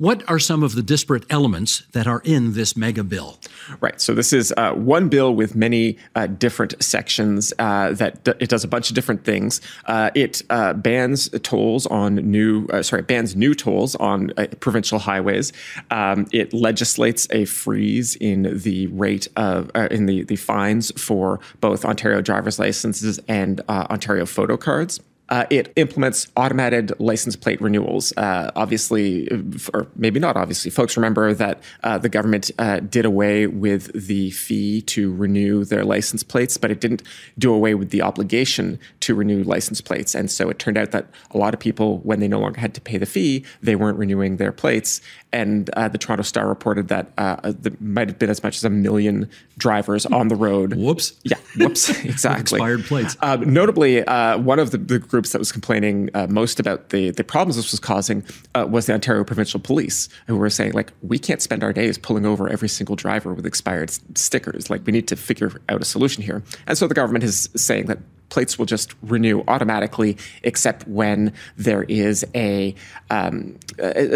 what 0.02 0.28
are 0.28 0.40
some 0.40 0.64
of 0.64 0.74
the 0.74 0.82
disparate 0.82 1.24
elements 1.30 1.84
that 1.92 2.08
are 2.08 2.20
in 2.24 2.54
this 2.54 2.76
mega 2.76 3.04
bill? 3.04 3.38
Right. 3.80 4.00
So 4.00 4.14
this 4.14 4.32
is 4.32 4.52
uh, 4.56 4.72
one 4.72 5.08
bill 5.08 5.32
with 5.32 5.54
many 5.54 5.96
uh, 6.16 6.26
different 6.26 6.74
sections 6.82 7.52
uh, 7.60 7.92
that 7.92 8.24
d- 8.24 8.32
it 8.40 8.48
does 8.48 8.64
a 8.64 8.68
bunch 8.68 8.90
of 8.90 8.96
different 8.96 9.24
things. 9.24 9.60
Uh, 9.84 10.10
it 10.16 10.42
uh, 10.50 10.72
bans 10.72 11.28
tolls 11.44 11.86
on 11.86 12.16
new, 12.16 12.66
uh, 12.72 12.82
sorry, 12.82 13.02
bans 13.02 13.36
new 13.36 13.54
tolls 13.54 13.94
on 13.94 14.32
provincial 14.58 14.98
highways. 14.98 15.52
Um, 15.92 16.26
it 16.32 16.52
legislates 16.52 17.28
a 17.30 17.44
freeze 17.44 18.16
in 18.16 18.58
the 18.58 18.88
rate 18.88 19.28
of 19.36 19.70
in 19.92 20.06
the 20.06 20.24
the 20.24 20.34
fines 20.34 20.90
for 21.00 21.38
both 21.60 21.84
Ontario 21.84 22.20
driver's 22.20 22.58
licenses 22.58 23.20
and 23.28 23.60
Ontario 23.68 24.26
photo 24.26 24.56
cards. 24.56 24.98
Uh, 25.28 25.46
it 25.48 25.72
implements 25.76 26.30
automated 26.36 26.92
license 26.98 27.36
plate 27.36 27.60
renewals. 27.60 28.12
Uh, 28.16 28.50
obviously, 28.54 29.28
or 29.72 29.86
maybe 29.96 30.20
not 30.20 30.36
obviously, 30.36 30.70
folks 30.70 30.94
remember 30.96 31.32
that 31.32 31.62
uh, 31.84 31.96
the 31.96 32.08
government 32.08 32.50
uh, 32.58 32.80
did 32.80 33.06
away 33.06 33.46
with 33.46 33.90
the 33.94 34.30
fee 34.32 34.82
to 34.82 35.10
renew 35.14 35.64
their 35.64 35.84
license 35.84 36.22
plates, 36.22 36.58
but 36.58 36.70
it 36.70 36.80
didn't 36.80 37.02
do 37.38 37.52
away 37.52 37.74
with 37.74 37.90
the 37.90 38.02
obligation 38.02 38.78
to 39.00 39.14
renew 39.14 39.42
license 39.42 39.80
plates. 39.80 40.14
And 40.14 40.30
so 40.30 40.50
it 40.50 40.58
turned 40.58 40.76
out 40.76 40.90
that 40.90 41.06
a 41.30 41.38
lot 41.38 41.54
of 41.54 41.60
people, 41.60 41.98
when 41.98 42.20
they 42.20 42.28
no 42.28 42.40
longer 42.40 42.60
had 42.60 42.74
to 42.74 42.80
pay 42.80 42.98
the 42.98 43.06
fee, 43.06 43.44
they 43.62 43.76
weren't 43.76 43.98
renewing 43.98 44.36
their 44.36 44.52
plates. 44.52 45.00
And 45.32 45.70
uh, 45.70 45.88
the 45.88 45.98
Toronto 45.98 46.22
Star 46.22 46.46
reported 46.46 46.88
that 46.88 47.12
uh, 47.18 47.36
there 47.44 47.72
might 47.80 48.08
have 48.08 48.18
been 48.18 48.30
as 48.30 48.42
much 48.42 48.56
as 48.56 48.64
a 48.64 48.70
million 48.70 49.30
drivers 49.58 50.06
on 50.06 50.28
the 50.28 50.36
road. 50.36 50.74
Whoops. 50.74 51.14
Yeah, 51.22 51.38
whoops, 51.56 51.88
exactly. 52.04 52.56
expired 52.56 52.84
plates. 52.84 53.16
notably, 53.22 54.02
one 54.02 54.58
of 54.58 54.70
the, 54.70 54.78
the 54.78 54.98
groups 54.98 55.32
that 55.32 55.38
was 55.38 55.52
complaining 55.52 56.10
uh, 56.14 56.26
most 56.28 56.60
about 56.60 56.90
the 56.90 57.10
the 57.10 57.24
problems 57.24 57.56
this 57.56 57.70
was 57.70 57.80
causing 57.80 58.24
uh, 58.54 58.66
was 58.68 58.86
the 58.86 58.94
Ontario 58.94 59.24
Provincial 59.24 59.60
Police, 59.60 60.08
who 60.26 60.36
were 60.36 60.50
saying 60.50 60.72
like 60.72 60.92
we 61.02 61.18
can't 61.18 61.42
spend 61.42 61.62
our 61.62 61.72
days 61.72 61.98
pulling 61.98 62.26
over 62.26 62.48
every 62.48 62.68
single 62.68 62.96
driver 62.96 63.32
with 63.34 63.46
expired 63.46 63.90
stickers. 64.16 64.70
Like 64.70 64.84
we 64.86 64.92
need 64.92 65.08
to 65.08 65.16
figure 65.16 65.60
out 65.68 65.80
a 65.80 65.84
solution 65.84 66.22
here. 66.22 66.42
And 66.66 66.76
so 66.76 66.86
the 66.86 66.94
government 66.94 67.24
is 67.24 67.48
saying 67.56 67.86
that 67.86 67.98
plates 68.32 68.58
will 68.58 68.64
just 68.64 68.94
renew 69.02 69.44
automatically, 69.46 70.16
except 70.42 70.88
when 70.88 71.34
there 71.58 71.82
is 71.82 72.24
a, 72.34 72.74
um, 73.10 73.58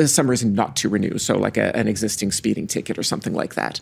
some 0.06 0.28
reason 0.28 0.54
not 0.54 0.75
to 0.76 0.88
renew, 0.88 1.18
so 1.18 1.37
like 1.37 1.58
a, 1.58 1.76
an 1.76 1.87
existing 1.87 2.32
speeding 2.32 2.66
ticket 2.66 2.99
or 2.99 3.02
something 3.02 3.35
like 3.35 3.54
that. 3.56 3.78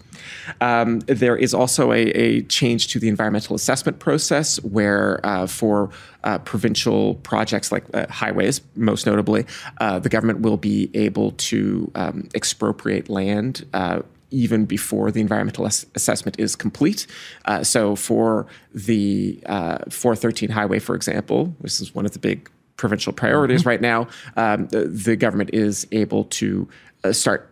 Um, 0.61 0.99
there 1.07 1.37
is 1.37 1.55
also 1.55 1.93
a, 1.93 2.03
a, 2.11 2.43
change 2.43 2.89
to 2.89 2.99
the 2.99 3.09
environmental 3.09 3.55
assessment 3.55 4.01
process, 4.01 4.61
where 4.65 5.25
uh, 5.25 5.47
for 5.47 5.91
uh, 6.25 6.39
provincial 6.39 7.15
projects 7.17 7.71
like 7.71 7.85
uh, 7.95 8.07
highways, 8.11 8.61
most 8.75 9.07
notably, 9.07 9.47
uh, 9.79 10.01
the 10.01 10.09
government 10.09 10.41
will 10.41 10.57
be 10.57 10.91
able 10.95 11.31
to 11.33 11.91
um, 11.95 12.29
expropriate 12.35 13.09
land 13.09 13.65
uh, 13.73 14.03
even 14.35 14.65
before 14.65 15.11
the 15.11 15.21
environmental 15.21 15.65
ass- 15.67 15.87
assessment 15.95 16.39
is 16.39 16.57
complete. 16.57 17.07
Uh, 17.45 17.63
so 17.63 17.95
for 17.97 18.47
the 18.75 19.41
uh, 19.47 19.79
413 19.89 20.51
highway, 20.51 20.79
for 20.79 20.95
example, 20.95 21.55
this 21.61 21.81
is 21.81 21.95
one 21.95 22.05
of 22.05 22.13
the 22.13 22.19
big 22.19 22.51
provincial 22.77 23.13
priorities 23.13 23.61
mm-hmm. 23.61 23.69
right 23.69 23.81
now, 23.81 24.09
um, 24.37 24.67
the, 24.67 24.87
the, 24.87 25.15
government 25.15 25.51
is 25.53 25.87
able 25.93 26.25
to 26.25 26.69
uh, 27.05 27.13
start 27.13 27.49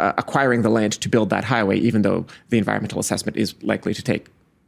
uh, 0.00 0.12
acquiring 0.18 0.62
the 0.62 0.68
land 0.68 0.92
to 1.00 1.08
build 1.08 1.30
that 1.30 1.44
highway, 1.44 1.78
even 1.78 2.02
though 2.02 2.26
the 2.48 2.58
environmental 2.58 2.98
assessment 2.98 3.36
is 3.36 3.54
likely 3.62 3.94
to 3.94 4.02
take 4.02 4.26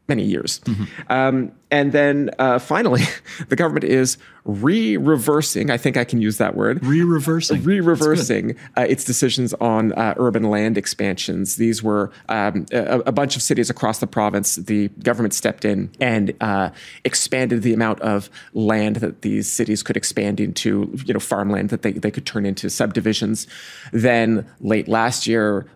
many 0.09 0.23
years. 0.23 0.61
Mm-hmm. 0.61 1.13
Um, 1.13 1.53
and 1.77 1.93
then 1.93 2.31
uh, 2.39 2.59
finally, 2.59 3.03
the 3.49 3.57
government 3.57 3.85
is 3.85 4.17
re 4.47 4.97
reversing, 4.97 5.71
I 5.71 5.77
think 5.77 5.99
I 5.99 6.05
can 6.05 6.23
use 6.23 6.39
that 6.39 6.57
word. 6.57 6.83
Re 6.83 7.03
reversing. 7.03 7.63
Re 7.65 7.81
reversing 7.81 8.57
uh, 8.79 8.87
its 8.89 9.05
decisions 9.05 9.53
on 9.55 9.93
uh, 9.93 10.15
urban 10.17 10.45
land 10.45 10.79
expansions. 10.79 11.57
These 11.57 11.83
were 11.83 12.11
um, 12.31 12.65
a, 12.73 13.01
a, 13.01 13.13
bunch 13.13 13.37
of 13.37 13.43
cities 13.43 13.69
across 13.69 13.99
the 13.99 14.07
province. 14.07 14.57
The 14.57 14.89
government 15.03 15.35
stepped 15.35 15.67
in 15.67 15.91
and 16.01 16.33
uh, 16.41 16.71
expanded 17.05 17.63
the 17.63 17.75
amount 17.75 18.01
of 18.01 18.31
land 18.55 18.97
that 18.97 19.21
these 19.21 19.51
cities 19.53 19.83
could 19.83 19.99
expand 19.99 20.41
into, 20.41 20.97
you 21.05 21.13
know, 21.13 21.21
farmland 21.21 21.69
that 21.69 21.83
they, 21.83 21.93
they 21.93 22.11
could 22.11 22.25
turn 22.25 22.47
into 22.47 22.71
subdivisions. 22.71 23.47
Then 23.93 24.47
late 24.61 24.89
last 24.89 25.27
year, 25.27 25.67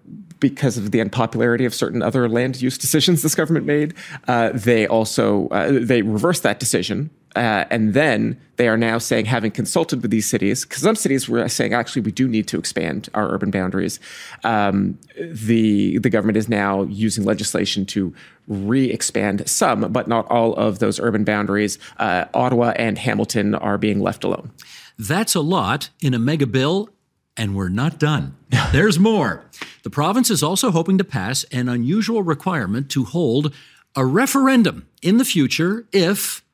because 0.41 0.79
of 0.79 0.91
the 0.91 1.01
unpopularity 1.01 1.65
of 1.65 1.75
certain 1.75 2.03
other 2.03 2.29
land 2.29 2.61
use 2.61 2.79
decisions 2.79 3.23
this 3.23 3.35
government 3.35 3.67
made, 3.67 3.95
uh, 4.27 4.51
they 4.55 4.87
also 4.87 5.49
uh, 5.49 5.69
they 5.91 6.03
reversed 6.03 6.45
that 6.45 6.61
decision. 6.61 7.11
Uh, 7.37 7.65
and 7.71 7.95
then 7.95 8.41
they 8.57 8.69
are 8.69 8.77
now 8.77 8.99
saying, 8.99 9.25
having 9.25 9.51
consulted 9.51 10.03
with 10.03 10.11
these 10.11 10.29
cities, 10.29 10.65
because 10.65 10.83
some 10.83 10.97
cities 10.97 11.29
were 11.29 11.49
saying, 11.49 11.75
actually, 11.75 12.03
we 12.03 12.13
do 12.13 12.29
need 12.29 12.47
to 12.49 12.59
expand 12.59 13.09
our 13.15 13.33
urban 13.33 13.51
boundaries. 13.51 14.01
Um, 14.45 14.99
the 15.17 15.99
the 15.99 16.11
government 16.11 16.37
is 16.37 16.49
now 16.49 16.83
using 16.85 17.25
legislation 17.25 17.87
to 17.87 18.15
re-expand 18.49 19.49
some, 19.49 19.93
but 19.93 20.09
not 20.09 20.29
all 20.29 20.55
of 20.55 20.79
those 20.79 20.99
urban 20.99 21.25
boundaries. 21.25 21.79
Uh, 21.99 22.25
Ottawa 22.35 22.73
and 22.77 22.99
Hamilton 22.99 23.55
are 23.55 23.79
being 23.79 24.01
left 24.01 24.25
alone. 24.25 24.51
That's 24.99 25.35
a 25.35 25.41
lot 25.41 25.91
in 26.01 26.15
a 26.15 26.19
mega 26.19 26.47
bill 26.47 26.89
and 27.37 27.55
we're 27.55 27.69
not 27.69 27.99
done. 27.99 28.37
There's 28.73 28.99
more. 28.99 29.45
The 29.83 29.91
province 29.91 30.31
is 30.31 30.43
also 30.43 30.71
hoping 30.71 30.99
to 30.99 31.05
pass 31.05 31.45
an 31.45 31.69
unusual 31.69 32.23
requirement 32.23 32.91
to 32.91 33.05
hold 33.05 33.55
a 33.97 34.05
referendum 34.05 34.87
in 35.03 35.19
the 35.19 35.25
future 35.25 35.87
if 35.93 36.45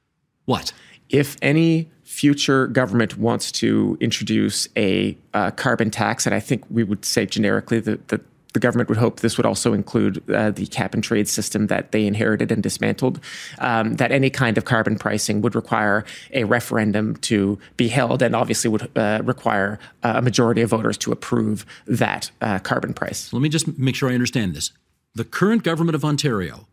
what? 0.44 0.72
If 1.08 1.36
any 1.42 1.90
future 2.04 2.66
government 2.66 3.18
wants 3.18 3.52
to 3.52 3.98
introduce 4.00 4.68
a 4.76 5.16
uh, 5.34 5.50
carbon 5.50 5.90
tax, 5.90 6.24
and 6.24 6.34
I 6.34 6.40
think 6.40 6.64
we 6.70 6.82
would 6.82 7.04
say 7.04 7.26
generically 7.26 7.80
that, 7.80 8.08
that 8.08 8.22
the 8.54 8.60
government 8.60 8.88
would 8.88 8.96
hope 8.96 9.20
this 9.20 9.36
would 9.36 9.44
also 9.44 9.74
include 9.74 10.22
uh, 10.30 10.50
the 10.50 10.66
cap 10.68 10.94
and 10.94 11.04
trade 11.04 11.28
system 11.28 11.66
that 11.66 11.92
they 11.92 12.06
inherited 12.06 12.50
and 12.50 12.62
dismantled, 12.62 13.20
um, 13.58 13.96
that 13.96 14.10
any 14.12 14.30
kind 14.30 14.56
of 14.56 14.64
carbon 14.64 14.96
pricing 14.96 15.42
would 15.42 15.54
require 15.54 16.06
a 16.32 16.44
referendum 16.44 17.16
to 17.16 17.58
be 17.76 17.88
held 17.88 18.22
and 18.22 18.34
obviously 18.34 18.70
would 18.70 18.88
uh, 18.96 19.20
require 19.24 19.78
a 20.02 20.22
majority 20.22 20.62
of 20.62 20.70
voters 20.70 20.96
to 20.96 21.12
approve 21.12 21.66
that 21.86 22.30
uh, 22.40 22.58
carbon 22.60 22.94
price. 22.94 23.30
Let 23.30 23.42
me 23.42 23.50
just 23.50 23.76
make 23.76 23.94
sure 23.94 24.08
I 24.08 24.14
understand 24.14 24.54
this. 24.54 24.70
The 25.14 25.24
current 25.24 25.62
government 25.62 25.94
of 25.94 26.02
Ontario 26.02 26.66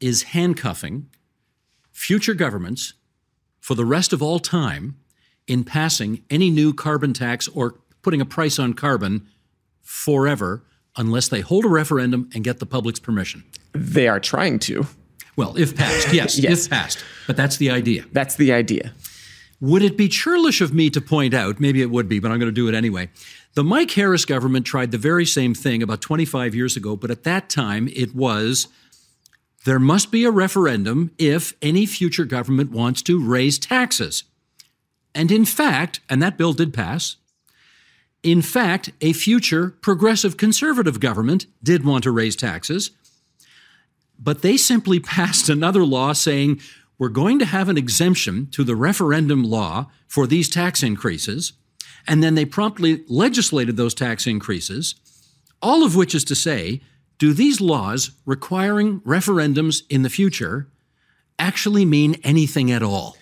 is 0.00 0.24
handcuffing 0.24 1.08
future 1.92 2.34
governments 2.34 2.94
for 3.60 3.74
the 3.74 3.84
rest 3.84 4.12
of 4.12 4.22
all 4.22 4.38
time 4.38 4.96
in 5.46 5.64
passing 5.64 6.22
any 6.30 6.50
new 6.50 6.72
carbon 6.72 7.12
tax 7.12 7.48
or 7.48 7.78
putting 8.02 8.20
a 8.20 8.26
price 8.26 8.58
on 8.58 8.74
carbon 8.74 9.26
forever 9.82 10.62
unless 10.96 11.28
they 11.28 11.40
hold 11.40 11.64
a 11.64 11.68
referendum 11.68 12.28
and 12.34 12.44
get 12.44 12.58
the 12.58 12.66
public's 12.66 13.00
permission. 13.00 13.44
They 13.72 14.08
are 14.08 14.20
trying 14.20 14.58
to. 14.60 14.86
Well, 15.36 15.56
if 15.56 15.76
passed, 15.76 16.12
yes, 16.12 16.38
yes. 16.38 16.64
if 16.64 16.70
passed. 16.70 17.04
But 17.26 17.36
that's 17.36 17.56
the 17.56 17.70
idea. 17.70 18.04
That's 18.12 18.36
the 18.36 18.52
idea. 18.52 18.92
Would 19.60 19.82
it 19.82 19.96
be 19.96 20.08
churlish 20.08 20.60
of 20.60 20.74
me 20.74 20.90
to 20.90 21.00
point 21.00 21.32
out, 21.32 21.60
maybe 21.60 21.80
it 21.80 21.90
would 21.90 22.08
be, 22.08 22.18
but 22.18 22.30
I'm 22.30 22.38
going 22.38 22.50
to 22.50 22.54
do 22.54 22.68
it 22.68 22.74
anyway. 22.74 23.08
The 23.54 23.64
Mike 23.64 23.90
Harris 23.92 24.26
government 24.26 24.66
tried 24.66 24.90
the 24.90 24.98
very 24.98 25.24
same 25.24 25.54
thing 25.54 25.82
about 25.82 26.02
25 26.02 26.54
years 26.54 26.76
ago, 26.76 26.94
but 26.94 27.10
at 27.10 27.24
that 27.24 27.48
time 27.48 27.88
it 27.88 28.14
was 28.14 28.68
there 29.66 29.80
must 29.80 30.12
be 30.12 30.24
a 30.24 30.30
referendum 30.30 31.10
if 31.18 31.52
any 31.60 31.86
future 31.86 32.24
government 32.24 32.70
wants 32.70 33.02
to 33.02 33.20
raise 33.20 33.58
taxes. 33.58 34.22
And 35.12 35.32
in 35.32 35.44
fact, 35.44 35.98
and 36.08 36.22
that 36.22 36.38
bill 36.38 36.52
did 36.52 36.72
pass, 36.72 37.16
in 38.22 38.42
fact, 38.42 38.90
a 39.00 39.12
future 39.12 39.70
progressive 39.80 40.36
conservative 40.36 41.00
government 41.00 41.46
did 41.64 41.84
want 41.84 42.04
to 42.04 42.12
raise 42.12 42.36
taxes, 42.36 42.92
but 44.16 44.42
they 44.42 44.56
simply 44.56 45.00
passed 45.16 45.48
another 45.48 45.84
law 45.84 46.12
saying 46.12 46.60
we're 46.96 47.08
going 47.08 47.40
to 47.40 47.44
have 47.44 47.68
an 47.68 47.76
exemption 47.76 48.48
to 48.52 48.62
the 48.62 48.76
referendum 48.76 49.42
law 49.42 49.90
for 50.06 50.28
these 50.28 50.48
tax 50.48 50.80
increases. 50.84 51.54
And 52.06 52.22
then 52.22 52.36
they 52.36 52.44
promptly 52.44 53.02
legislated 53.08 53.76
those 53.76 53.94
tax 53.94 54.28
increases, 54.28 54.94
all 55.60 55.84
of 55.84 55.96
which 55.96 56.14
is 56.14 56.22
to 56.24 56.36
say, 56.36 56.82
do 57.18 57.32
these 57.32 57.60
laws 57.60 58.10
requiring 58.24 59.00
referendums 59.00 59.82
in 59.88 60.02
the 60.02 60.10
future 60.10 60.68
actually 61.38 61.84
mean 61.84 62.16
anything 62.22 62.70
at 62.70 62.82
all? 62.82 63.16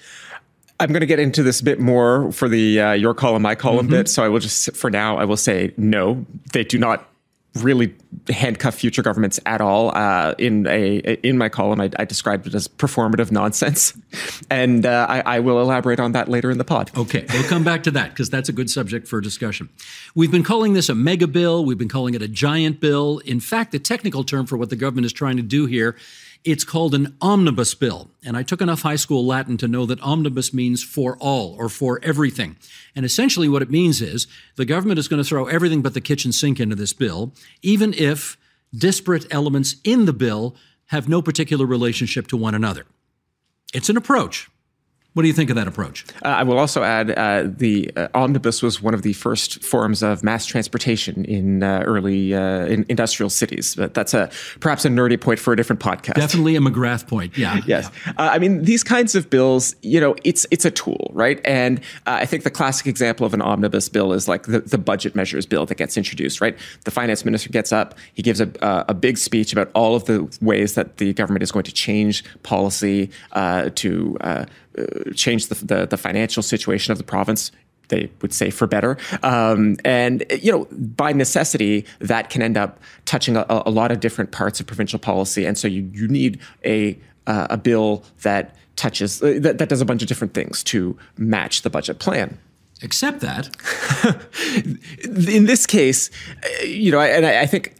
I'm 0.80 0.88
going 0.88 1.00
to 1.00 1.06
get 1.06 1.20
into 1.20 1.42
this 1.42 1.60
a 1.60 1.64
bit 1.64 1.78
more 1.78 2.32
for 2.32 2.48
the 2.48 2.80
uh, 2.80 2.92
your 2.92 3.14
column, 3.14 3.42
my 3.42 3.54
column 3.54 3.86
mm-hmm. 3.86 3.94
bit. 3.94 4.08
So 4.08 4.24
I 4.24 4.28
will 4.28 4.40
just, 4.40 4.74
for 4.76 4.90
now, 4.90 5.16
I 5.16 5.24
will 5.24 5.36
say 5.36 5.72
no, 5.76 6.26
they 6.52 6.64
do 6.64 6.78
not 6.78 7.08
really 7.54 7.94
handcuff 8.28 8.74
future 8.74 9.02
governments 9.02 9.38
at 9.46 9.60
all. 9.60 9.96
Uh, 9.96 10.34
in 10.38 10.66
a 10.66 10.98
in 11.26 11.38
my 11.38 11.48
column, 11.48 11.80
I, 11.80 11.90
I, 11.98 12.04
described 12.04 12.46
it 12.46 12.54
as 12.54 12.66
performative 12.66 13.30
nonsense, 13.30 13.94
and 14.50 14.84
uh, 14.84 15.06
I, 15.08 15.36
I, 15.36 15.40
will 15.40 15.60
elaborate 15.60 16.00
on 16.00 16.12
that 16.12 16.28
later 16.28 16.50
in 16.50 16.58
the 16.58 16.64
pod. 16.64 16.90
Okay, 16.96 17.24
we'll 17.32 17.48
come 17.48 17.64
back 17.64 17.82
to 17.84 17.90
that 17.92 18.10
because 18.10 18.30
that's 18.30 18.48
a 18.48 18.52
good 18.52 18.70
subject 18.70 19.06
for 19.06 19.20
discussion. 19.20 19.68
We've 20.14 20.32
been 20.32 20.44
calling 20.44 20.72
this 20.72 20.88
a 20.88 20.94
mega 20.94 21.26
bill. 21.26 21.64
We've 21.64 21.78
been 21.78 21.88
calling 21.88 22.14
it 22.14 22.22
a 22.22 22.28
giant 22.28 22.80
bill. 22.80 23.18
In 23.20 23.40
fact, 23.40 23.72
the 23.72 23.78
technical 23.78 24.24
term 24.24 24.46
for 24.46 24.56
what 24.56 24.70
the 24.70 24.76
government 24.76 25.06
is 25.06 25.12
trying 25.12 25.36
to 25.36 25.42
do 25.42 25.66
here 25.66 25.96
it's 26.44 26.64
called 26.64 26.94
an 26.94 27.16
omnibus 27.22 27.74
bill. 27.74 28.10
And 28.22 28.36
I 28.36 28.42
took 28.42 28.60
enough 28.60 28.82
high 28.82 28.96
school 28.96 29.24
Latin 29.24 29.56
to 29.58 29.68
know 29.68 29.86
that 29.86 30.00
omnibus 30.02 30.52
means 30.52 30.82
for 30.82 31.16
all 31.18 31.56
or 31.58 31.68
for 31.68 32.00
everything. 32.02 32.56
And 32.94 33.04
essentially 33.04 33.48
what 33.48 33.62
it 33.62 33.70
means 33.70 34.02
is 34.02 34.26
the 34.56 34.66
government 34.66 34.98
is 34.98 35.08
going 35.08 35.22
to 35.22 35.28
throw 35.28 35.46
everything 35.46 35.80
but 35.80 35.94
the 35.94 36.00
kitchen 36.00 36.32
sink 36.32 36.60
into 36.60 36.76
this 36.76 36.92
bill, 36.92 37.32
even 37.62 37.94
if 37.94 38.36
disparate 38.76 39.26
elements 39.30 39.76
in 39.84 40.04
the 40.04 40.12
bill 40.12 40.54
have 40.86 41.08
no 41.08 41.22
particular 41.22 41.64
relationship 41.64 42.26
to 42.28 42.36
one 42.36 42.54
another. 42.54 42.84
It's 43.72 43.88
an 43.88 43.96
approach. 43.96 44.50
What 45.14 45.22
do 45.22 45.28
you 45.28 45.34
think 45.34 45.48
of 45.48 45.54
that 45.54 45.68
approach? 45.68 46.04
Uh, 46.24 46.28
I 46.28 46.42
will 46.42 46.58
also 46.58 46.82
add 46.82 47.12
uh, 47.12 47.44
the 47.46 47.88
uh, 47.96 48.08
omnibus 48.14 48.62
was 48.62 48.82
one 48.82 48.94
of 48.94 49.02
the 49.02 49.12
first 49.12 49.62
forms 49.62 50.02
of 50.02 50.24
mass 50.24 50.44
transportation 50.44 51.24
in 51.24 51.62
uh, 51.62 51.84
early 51.86 52.34
uh, 52.34 52.66
in 52.66 52.84
industrial 52.88 53.30
cities. 53.30 53.76
But 53.76 53.94
that's 53.94 54.12
a 54.12 54.28
perhaps 54.58 54.84
a 54.84 54.88
nerdy 54.88 55.20
point 55.20 55.38
for 55.38 55.52
a 55.52 55.56
different 55.56 55.80
podcast. 55.80 56.14
Definitely 56.14 56.56
a 56.56 56.60
McGrath 56.60 57.06
point. 57.06 57.38
Yeah. 57.38 57.60
yes. 57.66 57.88
Yeah. 58.06 58.12
Uh, 58.18 58.30
I 58.32 58.40
mean, 58.40 58.64
these 58.64 58.82
kinds 58.82 59.14
of 59.14 59.30
bills, 59.30 59.76
you 59.82 60.00
know, 60.00 60.16
it's 60.24 60.48
it's 60.50 60.64
a 60.64 60.70
tool, 60.72 61.12
right? 61.12 61.40
And 61.44 61.80
I 62.06 62.26
think 62.26 62.42
the 62.42 62.50
classic 62.50 62.88
example 62.88 63.24
of 63.24 63.34
an 63.34 63.40
omnibus 63.40 63.88
bill 63.88 64.12
is 64.12 64.26
like 64.26 64.46
the, 64.46 64.60
the 64.60 64.78
budget 64.78 65.14
measures 65.14 65.46
bill 65.46 65.64
that 65.66 65.76
gets 65.76 65.96
introduced, 65.96 66.40
right? 66.40 66.58
The 66.86 66.90
finance 66.90 67.24
minister 67.24 67.50
gets 67.50 67.72
up, 67.72 67.96
he 68.14 68.22
gives 68.22 68.40
a, 68.40 68.50
a 68.88 68.94
big 68.94 69.16
speech 69.18 69.52
about 69.52 69.70
all 69.76 69.94
of 69.94 70.06
the 70.06 70.36
ways 70.42 70.74
that 70.74 70.96
the 70.96 71.12
government 71.12 71.44
is 71.44 71.52
going 71.52 71.64
to 71.64 71.72
change 71.72 72.24
policy 72.42 73.10
to 73.76 74.18
uh, 74.78 75.10
change 75.14 75.48
the, 75.48 75.54
the, 75.64 75.86
the 75.86 75.96
financial 75.96 76.42
situation 76.42 76.92
of 76.92 76.98
the 76.98 77.04
province 77.04 77.50
they 77.88 78.10
would 78.22 78.32
say 78.32 78.50
for 78.50 78.66
better. 78.66 78.96
Um, 79.22 79.76
and, 79.84 80.24
you 80.40 80.50
know, 80.50 80.66
by 80.70 81.12
necessity, 81.12 81.84
that 82.00 82.30
can 82.30 82.42
end 82.42 82.56
up 82.56 82.80
touching 83.04 83.36
a, 83.36 83.44
a, 83.48 83.70
lot 83.70 83.92
of 83.92 84.00
different 84.00 84.32
parts 84.32 84.60
of 84.60 84.66
provincial 84.66 84.98
policy. 84.98 85.44
And 85.44 85.58
so 85.58 85.68
you, 85.68 85.88
you 85.92 86.08
need 86.08 86.40
a, 86.64 86.98
uh, 87.26 87.48
a 87.50 87.56
bill 87.56 88.04
that 88.22 88.56
touches, 88.76 89.22
uh, 89.22 89.38
that, 89.40 89.58
that 89.58 89.68
does 89.68 89.80
a 89.80 89.84
bunch 89.84 90.02
of 90.02 90.08
different 90.08 90.34
things 90.34 90.62
to 90.64 90.96
match 91.18 91.62
the 91.62 91.70
budget 91.70 91.98
plan. 91.98 92.38
Except 92.82 93.20
that. 93.20 93.48
In 95.28 95.46
this 95.46 95.66
case, 95.66 96.10
uh, 96.42 96.64
you 96.64 96.90
know, 96.90 97.00
and 97.00 97.24
I, 97.24 97.42
I 97.42 97.46
think, 97.46 97.74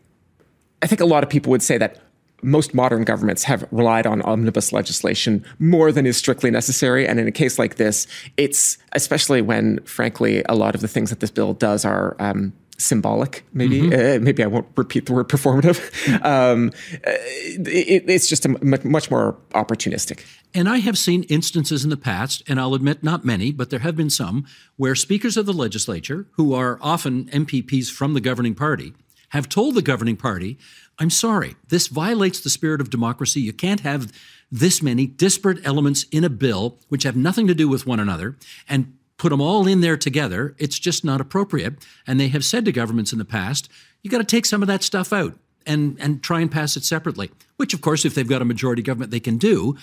I 0.82 0.86
think 0.86 1.00
a 1.00 1.06
lot 1.06 1.24
of 1.24 1.30
people 1.30 1.50
would 1.50 1.62
say 1.62 1.78
that 1.78 2.00
most 2.44 2.74
modern 2.74 3.04
governments 3.04 3.42
have 3.44 3.66
relied 3.70 4.06
on 4.06 4.22
omnibus 4.22 4.72
legislation 4.72 5.44
more 5.58 5.90
than 5.90 6.06
is 6.06 6.16
strictly 6.16 6.50
necessary. 6.50 7.06
And 7.06 7.18
in 7.18 7.26
a 7.26 7.32
case 7.32 7.58
like 7.58 7.76
this, 7.76 8.06
it's 8.36 8.78
especially 8.92 9.42
when, 9.42 9.80
frankly, 9.80 10.42
a 10.48 10.54
lot 10.54 10.74
of 10.74 10.80
the 10.80 10.88
things 10.88 11.10
that 11.10 11.20
this 11.20 11.30
bill 11.30 11.54
does 11.54 11.84
are. 11.84 12.16
Um, 12.18 12.52
symbolic 12.76 13.44
maybe 13.52 13.82
mm-hmm. 13.82 14.20
uh, 14.20 14.24
maybe 14.24 14.42
i 14.42 14.48
won't 14.48 14.66
repeat 14.74 15.06
the 15.06 15.12
word 15.12 15.28
performative 15.28 15.78
um, 16.24 16.72
it, 17.04 18.10
it's 18.10 18.28
just 18.28 18.48
much 18.84 19.10
more 19.12 19.36
opportunistic 19.52 20.24
and 20.54 20.68
i 20.68 20.78
have 20.78 20.98
seen 20.98 21.22
instances 21.24 21.84
in 21.84 21.90
the 21.90 21.96
past 21.96 22.42
and 22.48 22.60
i'll 22.60 22.74
admit 22.74 23.04
not 23.04 23.24
many 23.24 23.52
but 23.52 23.70
there 23.70 23.78
have 23.78 23.94
been 23.94 24.10
some 24.10 24.44
where 24.76 24.96
speakers 24.96 25.36
of 25.36 25.46
the 25.46 25.52
legislature 25.52 26.26
who 26.32 26.52
are 26.52 26.76
often 26.82 27.26
mpps 27.26 27.92
from 27.92 28.12
the 28.12 28.20
governing 28.20 28.56
party 28.56 28.92
have 29.34 29.48
told 29.48 29.74
the 29.74 29.82
governing 29.82 30.16
party 30.16 30.58
I'm 30.98 31.10
sorry, 31.10 31.56
this 31.68 31.88
violates 31.88 32.40
the 32.40 32.50
spirit 32.50 32.80
of 32.80 32.90
democracy. 32.90 33.40
You 33.40 33.52
can't 33.52 33.80
have 33.80 34.12
this 34.50 34.82
many 34.82 35.06
disparate 35.06 35.64
elements 35.66 36.04
in 36.12 36.22
a 36.24 36.30
bill 36.30 36.78
which 36.88 37.02
have 37.02 37.16
nothing 37.16 37.46
to 37.48 37.54
do 37.54 37.68
with 37.68 37.86
one 37.86 37.98
another 37.98 38.36
and 38.68 38.96
put 39.16 39.30
them 39.30 39.40
all 39.40 39.66
in 39.66 39.80
there 39.80 39.96
together. 39.96 40.54
It's 40.58 40.78
just 40.78 41.04
not 41.04 41.20
appropriate. 41.20 41.84
And 42.06 42.20
they 42.20 42.28
have 42.28 42.44
said 42.44 42.64
to 42.64 42.72
governments 42.72 43.12
in 43.12 43.18
the 43.18 43.24
past, 43.24 43.68
you 44.02 44.10
got 44.10 44.18
to 44.18 44.24
take 44.24 44.46
some 44.46 44.62
of 44.62 44.68
that 44.68 44.82
stuff 44.82 45.12
out 45.12 45.34
and, 45.66 45.96
and 46.00 46.22
try 46.22 46.40
and 46.40 46.50
pass 46.50 46.76
it 46.76 46.84
separately, 46.84 47.30
which, 47.56 47.74
of 47.74 47.80
course, 47.80 48.04
if 48.04 48.14
they've 48.14 48.28
got 48.28 48.42
a 48.42 48.46
majority 48.46 48.82
government, 48.82 49.10
they 49.10 49.20
can 49.20 49.38
do. 49.38 49.76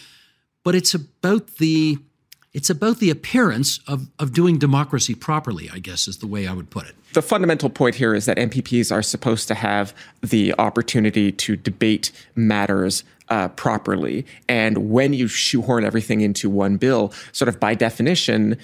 But 0.64 0.76
it's 0.76 0.94
about 0.94 1.56
the 1.58 1.98
it's 2.54 2.70
about 2.70 3.00
the 3.00 3.10
appearance 3.10 3.80
of, 3.88 4.08
of 4.20 4.34
doing 4.34 4.58
democracy 4.58 5.16
properly, 5.16 5.70
I 5.72 5.80
guess 5.80 6.08
is 6.08 6.18
the 6.18 6.28
way 6.28 6.48
I 6.48 6.54
would 6.54 6.70
put 6.70 6.86
it. 6.86 6.96
The 7.14 7.22
fundamental 7.22 7.70
point 7.70 7.96
here 7.96 8.14
is 8.14 8.26
that 8.26 8.38
MPPs 8.38 8.92
are 8.92 9.02
supposed 9.02 9.48
to 9.48 9.56
have 9.56 9.94
the 10.22 10.54
opportunity 10.58 11.32
to 11.32 11.56
debate 11.56 12.12
matters 12.36 13.04
uh, 13.30 13.48
properly. 13.50 14.26
And 14.50 14.90
when 14.90 15.14
you 15.14 15.28
shoehorn 15.28 15.86
everything 15.86 16.20
into 16.20 16.50
one 16.50 16.76
bill, 16.76 17.14
sort 17.32 17.48
of 17.48 17.60
by 17.60 17.76
definition, 17.76 18.58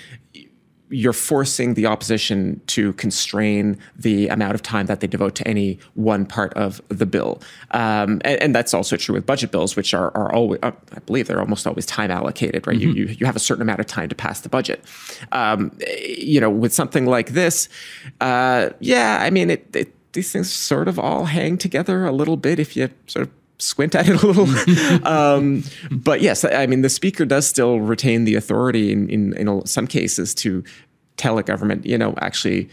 you're 0.90 1.14
forcing 1.14 1.74
the 1.74 1.86
opposition 1.86 2.62
to 2.68 2.94
constrain 2.94 3.78
the 3.96 4.28
amount 4.30 4.56
of 4.56 4.62
time 4.62 4.86
that 4.86 5.02
they 5.02 5.08
devote 5.08 5.36
to 5.36 5.48
any 5.48 5.80
one 5.96 6.26
part 6.26 6.54
of 6.54 6.82
the 6.88 7.06
bill. 7.06 7.42
Um, 7.72 8.22
and, 8.24 8.42
and, 8.42 8.56
that's 8.56 8.74
also 8.74 8.96
true 8.96 9.14
with 9.16 9.26
budget 9.26 9.52
bills, 9.52 9.76
which 9.76 9.94
are, 9.94 10.16
are 10.16 10.34
always, 10.34 10.60
uh, 10.64 10.72
I 10.94 11.00
believe 11.00 11.28
they're 11.28 11.42
almost 11.42 11.68
always 11.68 11.86
time 11.86 12.10
allocated, 12.10 12.66
right? 12.66 12.78
Mm-hmm. 12.78 12.90
You, 12.90 13.06
you, 13.06 13.16
you, 13.20 13.26
have 13.26 13.36
a 13.36 13.40
certain 13.40 13.62
amount 13.62 13.82
of 13.82 13.86
time 13.86 14.08
to 14.10 14.16
pass 14.16 14.42
the 14.42 14.50
budget. 14.50 14.84
Um, 15.32 15.78
you 16.02 16.40
know, 16.40 16.50
with 16.50 16.74
something 16.74 17.06
like 17.06 17.30
this, 17.32 17.68
uh, 18.22 18.70
yeah, 18.80 19.20
I 19.22 19.30
mean, 19.30 19.50
it, 19.50 19.76
it, 19.76 19.94
these 20.14 20.32
things 20.32 20.52
sort 20.52 20.88
of 20.88 20.98
all 20.98 21.26
hang 21.26 21.58
together 21.58 22.06
a 22.06 22.12
little 22.12 22.38
bit 22.38 22.60
if 22.60 22.76
you 22.76 22.90
sort 23.08 23.28
of 23.28 23.37
squint 23.60 23.96
at 23.96 24.08
it 24.08 24.22
a 24.22 24.28
little. 24.28 25.08
um, 25.08 25.64
but 25.92 26.22
yes, 26.22 26.44
I 26.44 26.68
mean, 26.68 26.82
the 26.82 26.90
speaker 26.90 27.26
does 27.26 27.48
still 27.48 27.80
retain 27.80 28.24
the 28.24 28.36
authority 28.36 28.92
in, 28.92 29.10
in, 29.10 29.34
in 29.34 29.66
some 29.66 29.88
cases 29.88 30.34
to 30.36 30.64
tell 31.18 31.40
a 31.40 31.44
government, 31.44 31.86
you 31.86 31.98
know, 31.98 32.14
actually, 32.20 32.70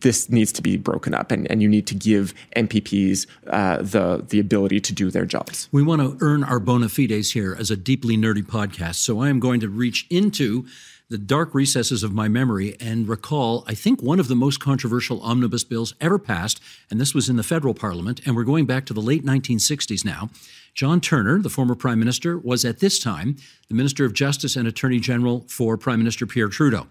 this 0.00 0.30
needs 0.30 0.52
to 0.52 0.62
be 0.62 0.76
broken 0.76 1.12
up, 1.12 1.32
and, 1.32 1.50
and 1.50 1.60
you 1.60 1.68
need 1.68 1.86
to 1.88 1.94
give 1.94 2.32
MPPs 2.56 3.26
uh, 3.48 3.78
the 3.78 4.24
the 4.28 4.38
ability 4.38 4.80
to 4.80 4.92
do 4.92 5.10
their 5.10 5.26
jobs. 5.26 5.68
We 5.72 5.82
want 5.82 6.00
to 6.00 6.16
earn 6.24 6.44
our 6.44 6.60
bona 6.60 6.88
fides 6.88 7.32
here 7.32 7.56
as 7.58 7.70
a 7.70 7.76
deeply 7.76 8.16
nerdy 8.16 8.46
podcast, 8.46 8.96
so 8.96 9.20
I 9.20 9.28
am 9.28 9.40
going 9.40 9.60
to 9.60 9.68
reach 9.68 10.06
into 10.08 10.66
the 11.10 11.18
dark 11.18 11.54
recesses 11.54 12.02
of 12.02 12.12
my 12.12 12.28
memory 12.28 12.76
and 12.80 13.08
recall, 13.08 13.64
I 13.66 13.74
think, 13.74 14.02
one 14.02 14.20
of 14.20 14.28
the 14.28 14.34
most 14.34 14.60
controversial 14.60 15.22
omnibus 15.22 15.64
bills 15.64 15.94
ever 16.00 16.18
passed, 16.18 16.60
and 16.90 17.00
this 17.00 17.14
was 17.14 17.30
in 17.30 17.36
the 17.36 17.42
federal 17.42 17.72
parliament, 17.72 18.20
and 18.26 18.36
we're 18.36 18.44
going 18.44 18.66
back 18.66 18.84
to 18.86 18.94
the 18.94 19.00
late 19.00 19.24
1960s 19.24 20.04
now. 20.04 20.28
John 20.74 21.00
Turner, 21.00 21.38
the 21.38 21.48
former 21.48 21.74
prime 21.74 21.98
minister, 21.98 22.38
was 22.38 22.64
at 22.64 22.80
this 22.80 22.98
time 22.98 23.36
the 23.68 23.74
Minister 23.74 24.04
of 24.04 24.12
Justice 24.12 24.54
and 24.54 24.68
Attorney 24.68 25.00
General 25.00 25.46
for 25.48 25.78
Prime 25.78 25.98
Minister 25.98 26.26
Pierre 26.26 26.48
Trudeau. 26.48 26.86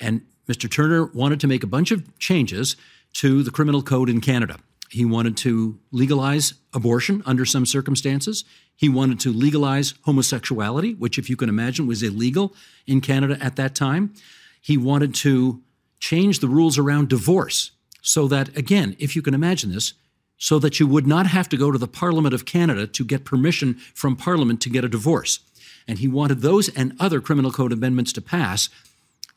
And 0.00 0.22
Mr. 0.48 0.70
Turner 0.70 1.06
wanted 1.06 1.38
to 1.40 1.46
make 1.46 1.62
a 1.62 1.68
bunch 1.68 1.92
of 1.92 2.18
changes 2.18 2.76
to 3.14 3.44
the 3.44 3.52
criminal 3.52 3.82
code 3.82 4.10
in 4.10 4.20
Canada. 4.20 4.58
He 4.94 5.04
wanted 5.04 5.36
to 5.38 5.80
legalize 5.90 6.54
abortion 6.72 7.20
under 7.26 7.44
some 7.44 7.66
circumstances. 7.66 8.44
He 8.76 8.88
wanted 8.88 9.18
to 9.20 9.32
legalize 9.32 9.94
homosexuality, 10.02 10.94
which, 10.94 11.18
if 11.18 11.28
you 11.28 11.34
can 11.34 11.48
imagine, 11.48 11.88
was 11.88 12.04
illegal 12.04 12.54
in 12.86 13.00
Canada 13.00 13.36
at 13.40 13.56
that 13.56 13.74
time. 13.74 14.14
He 14.60 14.76
wanted 14.76 15.12
to 15.16 15.60
change 15.98 16.38
the 16.38 16.46
rules 16.46 16.78
around 16.78 17.08
divorce 17.08 17.72
so 18.02 18.28
that, 18.28 18.56
again, 18.56 18.94
if 19.00 19.16
you 19.16 19.22
can 19.22 19.34
imagine 19.34 19.72
this, 19.72 19.94
so 20.36 20.60
that 20.60 20.78
you 20.78 20.86
would 20.86 21.08
not 21.08 21.26
have 21.26 21.48
to 21.48 21.56
go 21.56 21.72
to 21.72 21.78
the 21.78 21.88
Parliament 21.88 22.32
of 22.32 22.44
Canada 22.44 22.86
to 22.86 23.04
get 23.04 23.24
permission 23.24 23.74
from 23.94 24.14
Parliament 24.14 24.60
to 24.60 24.70
get 24.70 24.84
a 24.84 24.88
divorce. 24.88 25.40
And 25.88 25.98
he 25.98 26.06
wanted 26.06 26.40
those 26.40 26.68
and 26.68 26.94
other 27.00 27.20
criminal 27.20 27.50
code 27.50 27.72
amendments 27.72 28.12
to 28.12 28.20
pass. 28.20 28.68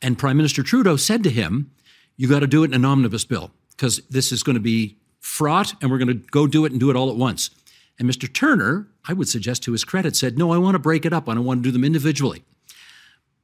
And 0.00 0.16
Prime 0.16 0.36
Minister 0.36 0.62
Trudeau 0.62 0.94
said 0.94 1.24
to 1.24 1.30
him, 1.30 1.72
You 2.16 2.28
got 2.28 2.40
to 2.40 2.46
do 2.46 2.62
it 2.62 2.66
in 2.66 2.74
an 2.74 2.84
omnibus 2.84 3.24
bill 3.24 3.50
because 3.70 4.00
this 4.08 4.30
is 4.30 4.44
going 4.44 4.54
to 4.54 4.60
be 4.60 4.98
fraught 5.28 5.74
and 5.80 5.90
we're 5.90 5.98
going 5.98 6.08
to 6.08 6.14
go 6.14 6.46
do 6.46 6.64
it 6.64 6.72
and 6.72 6.80
do 6.80 6.90
it 6.90 6.96
all 6.96 7.10
at 7.10 7.16
once. 7.16 7.50
And 7.98 8.08
Mr. 8.08 8.32
Turner, 8.32 8.88
I 9.06 9.12
would 9.12 9.28
suggest 9.28 9.62
to 9.64 9.72
his 9.72 9.84
credit, 9.84 10.16
said, 10.16 10.38
No, 10.38 10.52
I 10.52 10.58
want 10.58 10.74
to 10.74 10.78
break 10.78 11.04
it 11.04 11.12
up. 11.12 11.28
I 11.28 11.34
don't 11.34 11.44
want 11.44 11.62
to 11.62 11.68
do 11.68 11.72
them 11.72 11.84
individually. 11.84 12.42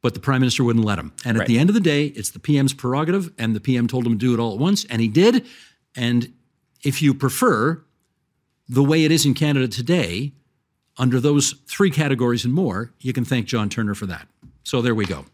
But 0.00 0.14
the 0.14 0.20
prime 0.20 0.40
minister 0.40 0.64
wouldn't 0.64 0.84
let 0.84 0.98
him. 0.98 1.12
And 1.24 1.38
right. 1.38 1.44
at 1.44 1.48
the 1.48 1.58
end 1.58 1.70
of 1.70 1.74
the 1.74 1.80
day, 1.80 2.06
it's 2.06 2.30
the 2.30 2.38
PM's 2.38 2.74
prerogative, 2.74 3.32
and 3.38 3.54
the 3.54 3.60
PM 3.60 3.88
told 3.88 4.06
him 4.06 4.12
to 4.12 4.18
do 4.18 4.34
it 4.34 4.40
all 4.40 4.52
at 4.52 4.58
once, 4.58 4.84
and 4.86 5.00
he 5.00 5.08
did. 5.08 5.46
And 5.96 6.32
if 6.82 7.00
you 7.00 7.14
prefer 7.14 7.82
the 8.68 8.82
way 8.82 9.04
it 9.04 9.10
is 9.10 9.24
in 9.24 9.34
Canada 9.34 9.66
today, 9.66 10.32
under 10.98 11.20
those 11.20 11.54
three 11.66 11.90
categories 11.90 12.44
and 12.44 12.52
more, 12.52 12.92
you 13.00 13.12
can 13.12 13.24
thank 13.24 13.46
John 13.46 13.68
Turner 13.68 13.94
for 13.94 14.06
that. 14.06 14.28
So 14.62 14.82
there 14.82 14.94
we 14.94 15.06
go. 15.06 15.24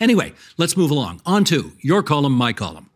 Anyway, 0.00 0.32
let's 0.56 0.76
move 0.76 0.90
along. 0.90 1.20
On 1.26 1.44
to 1.44 1.72
your 1.80 2.02
column, 2.02 2.32
my 2.32 2.52
column. 2.52 2.90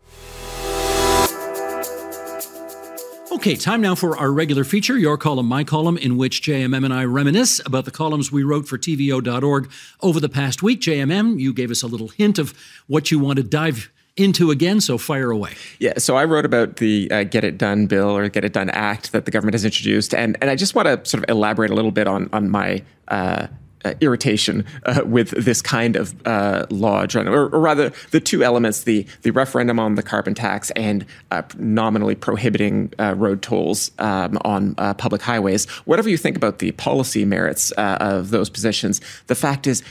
Okay, 3.32 3.56
time 3.56 3.80
now 3.80 3.94
for 3.94 4.14
our 4.18 4.30
regular 4.30 4.62
feature, 4.62 4.98
Your 4.98 5.16
Column, 5.16 5.46
My 5.46 5.64
Column, 5.64 5.96
in 5.96 6.18
which 6.18 6.42
JMM 6.42 6.84
and 6.84 6.92
I 6.92 7.06
reminisce 7.06 7.62
about 7.64 7.86
the 7.86 7.90
columns 7.90 8.30
we 8.30 8.42
wrote 8.42 8.68
for 8.68 8.76
TVO.org 8.76 9.70
over 10.02 10.20
the 10.20 10.28
past 10.28 10.62
week. 10.62 10.82
JMM, 10.82 11.40
you 11.40 11.54
gave 11.54 11.70
us 11.70 11.82
a 11.82 11.86
little 11.86 12.08
hint 12.08 12.38
of 12.38 12.52
what 12.88 13.10
you 13.10 13.18
want 13.18 13.38
to 13.38 13.42
dive 13.42 13.90
into 14.18 14.50
again, 14.50 14.82
so 14.82 14.98
fire 14.98 15.30
away. 15.30 15.52
Yeah, 15.78 15.94
so 15.96 16.14
I 16.14 16.26
wrote 16.26 16.44
about 16.44 16.76
the 16.76 17.10
uh, 17.10 17.24
Get 17.24 17.42
It 17.42 17.56
Done 17.56 17.86
bill 17.86 18.14
or 18.14 18.28
Get 18.28 18.44
It 18.44 18.52
Done 18.52 18.68
Act 18.68 19.12
that 19.12 19.24
the 19.24 19.30
government 19.30 19.54
has 19.54 19.64
introduced, 19.64 20.14
and, 20.14 20.36
and 20.42 20.50
I 20.50 20.54
just 20.54 20.74
want 20.74 20.88
to 20.88 21.08
sort 21.08 21.24
of 21.24 21.30
elaborate 21.30 21.70
a 21.70 21.74
little 21.74 21.90
bit 21.90 22.06
on, 22.06 22.28
on 22.34 22.50
my 22.50 22.82
uh, 23.08 23.46
uh, 23.84 23.94
irritation 24.00 24.64
uh, 24.84 25.02
with 25.04 25.30
this 25.30 25.62
kind 25.62 25.96
of 25.96 26.14
uh, 26.26 26.66
law, 26.70 27.06
or, 27.14 27.48
or, 27.48 27.60
rather, 27.60 27.92
the 28.10 28.20
two 28.20 28.42
elements: 28.42 28.84
the 28.84 29.06
the 29.22 29.30
referendum 29.30 29.78
on 29.78 29.94
the 29.94 30.02
carbon 30.02 30.34
tax 30.34 30.70
and 30.72 31.04
uh, 31.30 31.42
nominally 31.58 32.14
prohibiting 32.14 32.92
uh, 32.98 33.14
road 33.16 33.42
tolls 33.42 33.90
um, 33.98 34.38
on 34.44 34.74
uh, 34.78 34.94
public 34.94 35.22
highways. 35.22 35.68
Whatever 35.84 36.08
you 36.08 36.16
think 36.16 36.36
about 36.36 36.58
the 36.58 36.72
policy 36.72 37.24
merits 37.24 37.70
of 37.72 38.30
those 38.30 38.48
positions, 38.48 39.00
the 39.26 39.34
fact 39.34 39.66
is, 39.66 39.82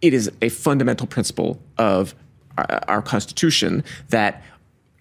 it 0.00 0.14
is 0.14 0.30
a 0.40 0.48
fundamental 0.48 1.06
principle 1.06 1.60
of 1.78 2.14
our 2.58 3.00
Constitution 3.00 3.82
that 4.10 4.42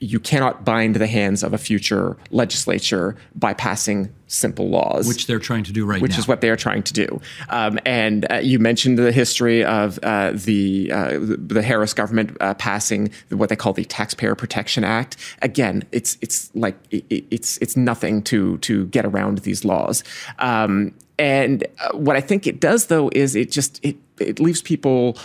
you 0.02 0.20
cannot 0.20 0.66
bind 0.66 0.96
the 0.96 1.06
hands 1.06 1.44
of 1.44 1.54
a 1.54 1.60
future 1.60 2.18
legislature 2.32 3.16
by 3.36 3.54
passing 3.54 4.12
simple 4.26 4.68
laws, 4.68 5.08
which 5.08 5.28
they're 5.28 5.40
trying 5.40 5.64
to 5.64 5.72
do 5.72 5.86
right 5.86 5.98
now. 5.98 6.02
which 6.02 6.14
now. 6.14 6.18
is 6.18 6.28
what 6.28 6.42
they 6.42 6.50
are 6.50 6.56
trying 6.56 6.82
to 6.82 6.94
do. 6.94 7.22
Um, 7.50 7.78
and 7.86 8.30
uh, 8.32 8.38
you 8.38 8.58
mentioned 8.58 8.98
the 8.98 9.12
history 9.12 9.64
of 9.64 10.00
uh, 10.02 10.32
the 10.34 10.92
uh, 10.92 11.20
the 11.22 11.62
Harris 11.62 11.94
government 11.94 12.36
uh, 12.42 12.56
passing 12.56 13.12
what 13.30 13.50
they 13.50 13.56
call 13.56 13.74
the 13.74 13.86
Taxpayer 13.86 14.34
Protection 14.34 14.84
Act. 14.84 15.18
Again, 15.44 15.84
it's 15.92 16.18
it's 16.20 16.54
like 16.56 16.76
it, 16.90 17.06
it's 17.30 17.60
it's 17.60 17.78
nothing 17.78 18.24
to 18.24 18.58
to 18.60 18.88
get 18.88 19.06
around 19.06 19.40
these 19.40 19.64
laws. 19.64 20.04
Um, 20.40 20.96
and 21.20 21.64
uh, 21.80 21.96
what 21.96 22.16
I 22.16 22.22
think 22.22 22.48
it 22.48 22.60
does, 22.60 22.88
though, 22.88 23.12
is 23.14 23.36
it 23.36 23.52
just 23.52 23.80
it 23.86 23.98
it 24.20 24.40
leaves 24.40 24.64
people 24.64 25.16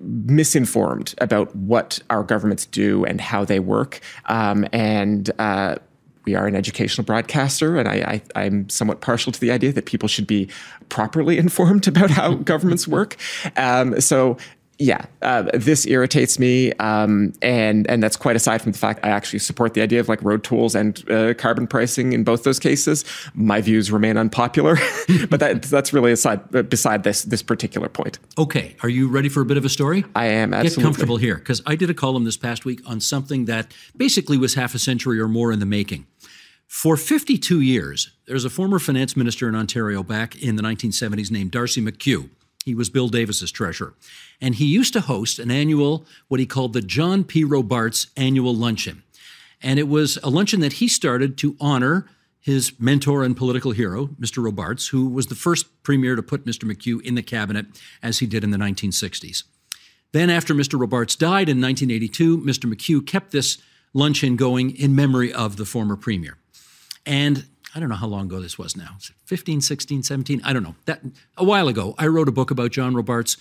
misinformed 0.00 1.14
about 1.18 1.54
what 1.54 2.00
our 2.10 2.22
governments 2.22 2.66
do 2.66 3.04
and 3.04 3.20
how 3.20 3.44
they 3.44 3.60
work. 3.60 4.00
Um, 4.26 4.66
and 4.72 5.30
uh, 5.38 5.76
we 6.24 6.34
are 6.34 6.46
an 6.46 6.54
educational 6.54 7.04
broadcaster, 7.04 7.76
and 7.76 7.88
I, 7.88 8.22
am 8.34 8.68
somewhat 8.68 9.00
partial 9.00 9.32
to 9.32 9.40
the 9.40 9.50
idea 9.50 9.72
that 9.72 9.86
people 9.86 10.08
should 10.08 10.26
be 10.26 10.48
properly 10.88 11.38
informed 11.46 11.88
about 11.88 12.10
how 12.10 12.34
governments 12.34 12.86
work. 12.86 13.16
Um, 13.56 14.00
so 14.00 14.36
yeah, 14.82 15.06
uh, 15.22 15.44
this 15.54 15.86
irritates 15.86 16.40
me, 16.40 16.72
um, 16.74 17.32
and 17.40 17.88
and 17.88 18.02
that's 18.02 18.16
quite 18.16 18.34
aside 18.34 18.60
from 18.60 18.72
the 18.72 18.78
fact 18.78 18.98
I 19.04 19.10
actually 19.10 19.38
support 19.38 19.74
the 19.74 19.80
idea 19.80 20.00
of 20.00 20.08
like 20.08 20.20
road 20.22 20.42
tools 20.42 20.74
and 20.74 21.08
uh, 21.08 21.34
carbon 21.34 21.68
pricing 21.68 22.12
in 22.12 22.24
both 22.24 22.42
those 22.42 22.58
cases. 22.58 23.04
My 23.34 23.60
views 23.60 23.92
remain 23.92 24.16
unpopular, 24.16 24.76
but 25.30 25.38
that 25.38 25.62
that's 25.62 25.92
really 25.92 26.10
aside 26.10 26.40
uh, 26.54 26.62
beside 26.62 27.04
this 27.04 27.22
this 27.22 27.42
particular 27.42 27.88
point. 27.88 28.18
Okay, 28.36 28.74
are 28.82 28.88
you 28.88 29.08
ready 29.08 29.28
for 29.28 29.40
a 29.40 29.44
bit 29.44 29.56
of 29.56 29.64
a 29.64 29.68
story? 29.68 30.04
I 30.16 30.26
am. 30.26 30.52
Absolutely. 30.52 30.82
Get 30.82 30.84
comfortable 30.84 31.16
here 31.16 31.36
because 31.36 31.62
I 31.64 31.76
did 31.76 31.88
a 31.88 31.94
column 31.94 32.24
this 32.24 32.36
past 32.36 32.64
week 32.64 32.80
on 32.84 33.00
something 33.00 33.44
that 33.44 33.72
basically 33.96 34.36
was 34.36 34.54
half 34.54 34.74
a 34.74 34.80
century 34.80 35.20
or 35.20 35.28
more 35.28 35.52
in 35.52 35.60
the 35.60 35.66
making. 35.66 36.06
For 36.66 36.96
52 36.96 37.60
years, 37.60 38.10
there's 38.26 38.44
a 38.44 38.50
former 38.50 38.78
finance 38.78 39.16
minister 39.16 39.48
in 39.48 39.54
Ontario 39.54 40.02
back 40.02 40.42
in 40.42 40.56
the 40.56 40.62
1970s 40.62 41.30
named 41.30 41.50
Darcy 41.52 41.82
McKeough. 41.82 42.30
He 42.64 42.74
was 42.74 42.90
Bill 42.90 43.08
Davis's 43.08 43.50
treasurer. 43.50 43.94
And 44.40 44.54
he 44.54 44.66
used 44.66 44.92
to 44.92 45.00
host 45.00 45.38
an 45.38 45.50
annual, 45.50 46.06
what 46.28 46.40
he 46.40 46.46
called 46.46 46.72
the 46.72 46.80
John 46.80 47.24
P. 47.24 47.44
Robarts 47.44 48.08
Annual 48.16 48.54
Luncheon. 48.54 49.02
And 49.60 49.78
it 49.78 49.88
was 49.88 50.18
a 50.22 50.30
luncheon 50.30 50.60
that 50.60 50.74
he 50.74 50.88
started 50.88 51.38
to 51.38 51.56
honor 51.60 52.08
his 52.40 52.72
mentor 52.80 53.22
and 53.22 53.36
political 53.36 53.70
hero, 53.70 54.08
Mr. 54.20 54.42
Robarts, 54.42 54.88
who 54.88 55.08
was 55.08 55.28
the 55.28 55.36
first 55.36 55.82
premier 55.84 56.16
to 56.16 56.22
put 56.22 56.44
Mr. 56.44 56.64
McKeough 56.64 57.02
in 57.02 57.14
the 57.14 57.22
cabinet 57.22 57.66
as 58.02 58.18
he 58.18 58.26
did 58.26 58.42
in 58.42 58.50
the 58.50 58.58
1960s. 58.58 59.44
Then, 60.10 60.28
after 60.28 60.52
Mr. 60.52 60.78
Robarts 60.78 61.14
died 61.14 61.48
in 61.48 61.60
1982, 61.60 62.38
Mr. 62.38 62.72
McKeough 62.72 63.06
kept 63.06 63.30
this 63.30 63.58
luncheon 63.94 64.36
going 64.36 64.76
in 64.76 64.94
memory 64.94 65.32
of 65.32 65.56
the 65.56 65.64
former 65.64 65.96
premier. 65.96 66.36
And 67.06 67.46
I 67.74 67.80
don't 67.80 67.88
know 67.88 67.94
how 67.94 68.06
long 68.06 68.26
ago 68.26 68.40
this 68.40 68.58
was 68.58 68.76
now 68.76 68.96
15, 69.24 69.60
16, 69.60 70.02
17, 70.02 70.42
I 70.44 70.52
don't 70.52 70.62
know. 70.62 70.74
That 70.84 71.00
a 71.36 71.44
while 71.44 71.68
ago, 71.68 71.94
I 71.98 72.06
wrote 72.06 72.28
a 72.28 72.32
book 72.32 72.50
about 72.50 72.70
John 72.70 72.94
Robarts, 72.94 73.36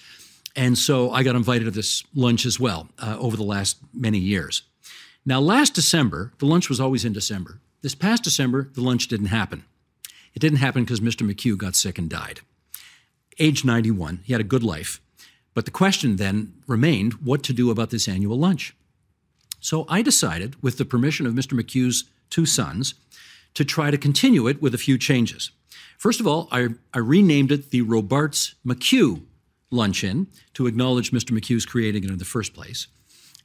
and 0.56 0.78
so 0.78 1.12
I 1.12 1.24
got 1.24 1.36
invited 1.36 1.66
to 1.66 1.72
this 1.72 2.04
lunch 2.16 2.46
as 2.46 2.60
well 2.60 2.88
uh, 3.00 3.18
over 3.20 3.36
the 3.36 3.44
last 3.44 3.78
many 3.94 4.20
years. 4.20 4.64
Now, 5.26 5.40
last 5.40 5.76
December, 5.76 6.34
the 6.40 6.46
lunch 6.46 6.70
was 6.70 6.80
always 6.80 7.06
in 7.06 7.14
December. 7.14 7.60
This 7.82 7.96
past 7.96 8.24
December, 8.24 8.70
the 8.74 8.82
lunch 8.82 9.08
didn't 9.08 9.28
happen. 9.28 9.66
It 10.34 10.40
didn't 10.40 10.60
happen 10.60 10.84
because 10.84 11.00
Mr. 11.00 11.30
McKeough 11.30 11.58
got 11.58 11.76
sick 11.76 11.98
and 11.98 12.10
died. 12.10 12.42
Age 13.40 13.66
91, 13.66 14.22
he 14.24 14.34
had 14.34 14.42
a 14.42 14.46
good 14.46 14.64
life. 14.64 15.02
But 15.54 15.66
the 15.66 15.72
question 15.72 16.16
then 16.16 16.54
remained 16.68 17.14
what 17.16 17.44
to 17.44 17.54
do 17.54 17.70
about 17.70 17.90
this 17.90 18.08
annual 18.08 18.38
lunch. 18.38 18.76
So 19.60 19.86
I 19.90 20.02
decided, 20.02 20.62
with 20.64 20.78
the 20.78 20.86
permission 20.86 21.28
of 21.28 21.34
Mr. 21.34 21.60
McKeough's 21.60 22.06
two 22.30 22.46
sons, 22.46 22.96
to 23.54 23.66
try 23.66 23.92
to 23.92 23.98
continue 23.98 24.48
it 24.48 24.62
with 24.62 24.74
a 24.74 24.78
few 24.78 24.98
changes. 24.98 25.52
First 25.98 26.20
of 26.20 26.28
all, 26.28 26.48
I, 26.52 26.70
I 26.94 27.00
renamed 27.00 27.52
it 27.52 27.72
the 27.72 27.82
Robarts 27.82 28.56
McKeough 28.66 29.22
Luncheon 29.70 30.28
to 30.54 30.68
acknowledge 30.68 31.12
Mr. 31.12 31.38
McKeough's 31.38 31.66
creating 31.66 32.04
it 32.04 32.10
in 32.10 32.18
the 32.18 32.26
first 32.26 32.54
place. 32.54 32.88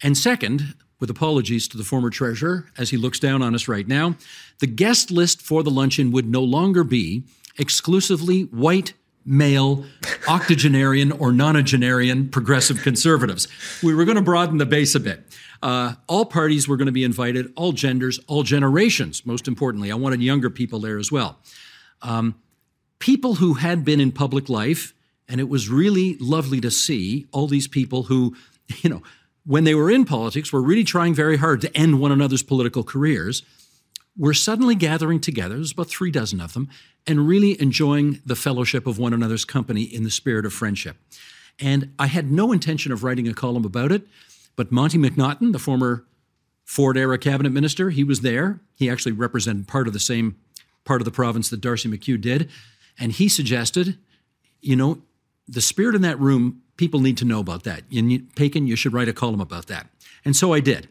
And 0.02 0.16
second, 0.16 0.74
with 0.98 1.10
apologies 1.10 1.68
to 1.68 1.76
the 1.76 1.84
former 1.84 2.10
treasurer 2.10 2.66
as 2.78 2.90
he 2.90 2.96
looks 2.96 3.18
down 3.18 3.42
on 3.42 3.54
us 3.54 3.68
right 3.68 3.86
now, 3.86 4.16
the 4.58 4.66
guest 4.66 5.10
list 5.10 5.42
for 5.42 5.62
the 5.62 5.70
luncheon 5.70 6.10
would 6.12 6.28
no 6.28 6.42
longer 6.42 6.84
be 6.84 7.24
exclusively 7.58 8.42
white, 8.44 8.94
male, 9.24 9.84
octogenarian, 10.28 11.12
or 11.12 11.30
nonagenarian 11.32 12.30
progressive 12.30 12.82
conservatives. 12.82 13.48
We 13.82 13.94
were 13.94 14.04
going 14.04 14.16
to 14.16 14.22
broaden 14.22 14.58
the 14.58 14.66
base 14.66 14.94
a 14.94 15.00
bit. 15.00 15.22
Uh, 15.62 15.94
all 16.06 16.24
parties 16.24 16.68
were 16.68 16.76
going 16.76 16.86
to 16.86 16.92
be 16.92 17.04
invited, 17.04 17.52
all 17.56 17.72
genders, 17.72 18.18
all 18.26 18.42
generations, 18.42 19.24
most 19.24 19.48
importantly. 19.48 19.90
I 19.90 19.94
wanted 19.94 20.22
younger 20.22 20.50
people 20.50 20.80
there 20.80 20.98
as 20.98 21.10
well. 21.10 21.38
Um, 22.02 22.34
people 22.98 23.36
who 23.36 23.54
had 23.54 23.84
been 23.84 24.00
in 24.00 24.12
public 24.12 24.48
life, 24.48 24.94
and 25.28 25.40
it 25.40 25.48
was 25.48 25.68
really 25.68 26.16
lovely 26.20 26.60
to 26.60 26.70
see 26.70 27.26
all 27.32 27.46
these 27.46 27.68
people 27.68 28.04
who, 28.04 28.36
you 28.82 28.90
know, 28.90 29.02
when 29.44 29.64
they 29.64 29.74
were 29.74 29.90
in 29.90 30.04
politics, 30.04 30.52
were 30.52 30.62
really 30.62 30.84
trying 30.84 31.14
very 31.14 31.36
hard 31.36 31.60
to 31.60 31.76
end 31.76 32.00
one 32.00 32.12
another's 32.12 32.42
political 32.42 32.82
careers, 32.82 33.42
were 34.18 34.34
suddenly 34.34 34.74
gathering 34.74 35.20
together. 35.20 35.56
There's 35.56 35.72
about 35.72 35.88
three 35.88 36.10
dozen 36.10 36.40
of 36.40 36.54
them, 36.54 36.68
and 37.06 37.28
really 37.28 37.60
enjoying 37.60 38.20
the 38.26 38.34
fellowship 38.34 38.86
of 38.86 38.98
one 38.98 39.12
another's 39.12 39.44
company 39.44 39.82
in 39.82 40.02
the 40.02 40.10
spirit 40.10 40.46
of 40.46 40.52
friendship. 40.52 40.96
And 41.60 41.92
I 41.98 42.06
had 42.06 42.30
no 42.30 42.52
intention 42.52 42.92
of 42.92 43.04
writing 43.04 43.28
a 43.28 43.34
column 43.34 43.64
about 43.64 43.92
it. 43.92 44.06
But 44.56 44.72
Monte 44.72 44.98
McNaughton, 44.98 45.52
the 45.52 45.58
former 45.58 46.04
Ford 46.64 46.96
era 46.96 47.18
cabinet 47.18 47.50
minister, 47.50 47.90
he 47.90 48.02
was 48.02 48.22
there. 48.22 48.60
He 48.74 48.90
actually 48.90 49.12
represented 49.12 49.68
part 49.68 49.86
of 49.86 49.92
the 49.92 50.00
same 50.00 50.36
part 50.84 51.00
of 51.00 51.04
the 51.04 51.10
province 51.10 51.50
that 51.50 51.60
Darcy 51.60 51.88
McKeough 51.88 52.20
did. 52.20 52.50
And 52.98 53.12
he 53.12 53.28
suggested, 53.28 53.98
you 54.60 54.76
know, 54.76 55.02
the 55.46 55.60
spirit 55.60 55.94
in 55.94 56.02
that 56.02 56.18
room, 56.18 56.62
people 56.76 57.00
need 57.00 57.18
to 57.18 57.24
know 57.24 57.40
about 57.40 57.64
that. 57.64 57.82
You, 57.90 58.20
Paikin, 58.20 58.66
you 58.66 58.76
should 58.76 58.92
write 58.92 59.08
a 59.08 59.12
column 59.12 59.40
about 59.40 59.66
that. 59.66 59.88
And 60.24 60.34
so 60.34 60.52
I 60.52 60.60
did. 60.60 60.88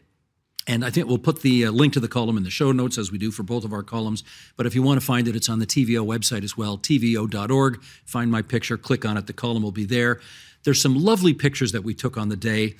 And 0.67 0.84
I 0.84 0.89
think 0.89 1.08
we'll 1.08 1.19
put 1.19 1.41
the 1.41 1.65
uh, 1.65 1.71
link 1.71 1.93
to 1.93 1.99
the 1.99 2.08
column 2.08 2.38
in 2.38 2.43
the 2.43 2.49
show 2.49 2.71
notes 2.71 2.97
as 2.97 3.12
we 3.12 3.17
do 3.17 3.32
for 3.32 3.43
both 3.43 3.63
of 3.63 3.73
our 3.73 3.84
columns. 3.84 4.23
But 4.58 4.65
if 4.65 4.73
you 4.73 4.82
want 4.82 4.99
to 4.99 5.06
find 5.06 5.28
it, 5.28 5.36
it's 5.36 5.49
on 5.49 5.60
the 5.60 5.67
TVO 5.67 6.06
website 6.06 6.43
as 6.43 6.58
well, 6.58 6.78
tvo.org. 6.78 7.84
Find 8.06 8.32
my 8.32 8.41
picture, 8.41 8.78
click 8.78 9.06
on 9.06 9.17
it, 9.17 9.28
the 9.28 9.34
column 9.34 9.62
will 9.62 9.71
be 9.71 9.86
there. 9.86 10.19
There's 10.63 10.82
some 10.82 10.95
lovely 10.95 11.34
pictures 11.34 11.71
that 11.73 11.84
we 11.84 11.93
took 11.93 12.17
on 12.17 12.30
the 12.30 12.36
day. 12.36 12.75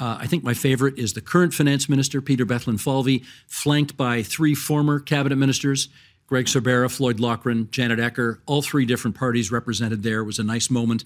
Uh, 0.00 0.16
I 0.18 0.26
think 0.26 0.42
my 0.42 0.54
favorite 0.54 0.98
is 0.98 1.12
the 1.12 1.20
current 1.20 1.52
finance 1.52 1.88
minister, 1.88 2.22
Peter 2.22 2.46
Bethlenfalvy, 2.46 3.24
flanked 3.46 3.96
by 3.96 4.22
three 4.22 4.54
former 4.54 4.98
cabinet 4.98 5.36
ministers, 5.36 5.88
Greg 6.26 6.46
Sorbara, 6.46 6.90
Floyd 6.90 7.18
Laughren, 7.18 7.70
Janet 7.70 7.98
Ecker, 7.98 8.38
all 8.46 8.62
three 8.62 8.86
different 8.86 9.16
parties 9.16 9.52
represented 9.52 10.02
there. 10.02 10.20
It 10.20 10.24
was 10.24 10.38
a 10.38 10.44
nice 10.44 10.70
moment. 10.70 11.04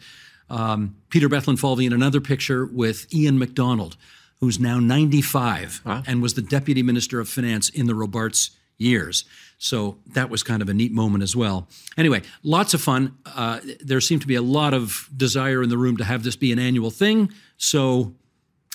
Um, 0.49 0.97
Peter 1.09 1.29
Bethlenfalvy 1.29 1.87
in 1.87 1.93
another 1.93 2.21
picture 2.21 2.67
with 2.67 3.13
Ian 3.13 3.39
Macdonald, 3.39 3.97
who's 4.41 4.61
now 4.61 4.79
95 4.79 5.81
wow. 5.85 6.03
and 6.07 6.23
was 6.23 6.35
the 6.35 6.43
deputy 6.43 6.83
minister 6.83 7.19
of 7.19 7.29
finance 7.29 7.71
in 7.71 7.87
the 7.87 7.95
Robarts 7.95 8.51
years. 8.77 9.25
So 9.59 9.99
that 10.09 10.31
was 10.31 10.43
kind 10.43 10.61
of 10.61 10.69
a 10.69 10.75
neat 10.75 10.93
moment 10.93 11.23
as 11.23 11.35
well. 11.35 11.69
Anyway, 11.97 12.23
lots 12.43 12.75
of 12.75 12.83
fun. 12.83 13.17
Uh, 13.25 13.61
there 13.81 14.01
seemed 14.01 14.21
to 14.21 14.29
be 14.29 14.35
a 14.35 14.43
lot 14.43 14.75
of 14.75 15.09
desire 15.17 15.63
in 15.63 15.71
the 15.71 15.79
room 15.79 15.97
to 15.97 16.05
have 16.05 16.23
this 16.23 16.37
be 16.37 16.53
an 16.53 16.59
annual 16.59 16.91
thing. 16.91 17.33
So 17.57 18.15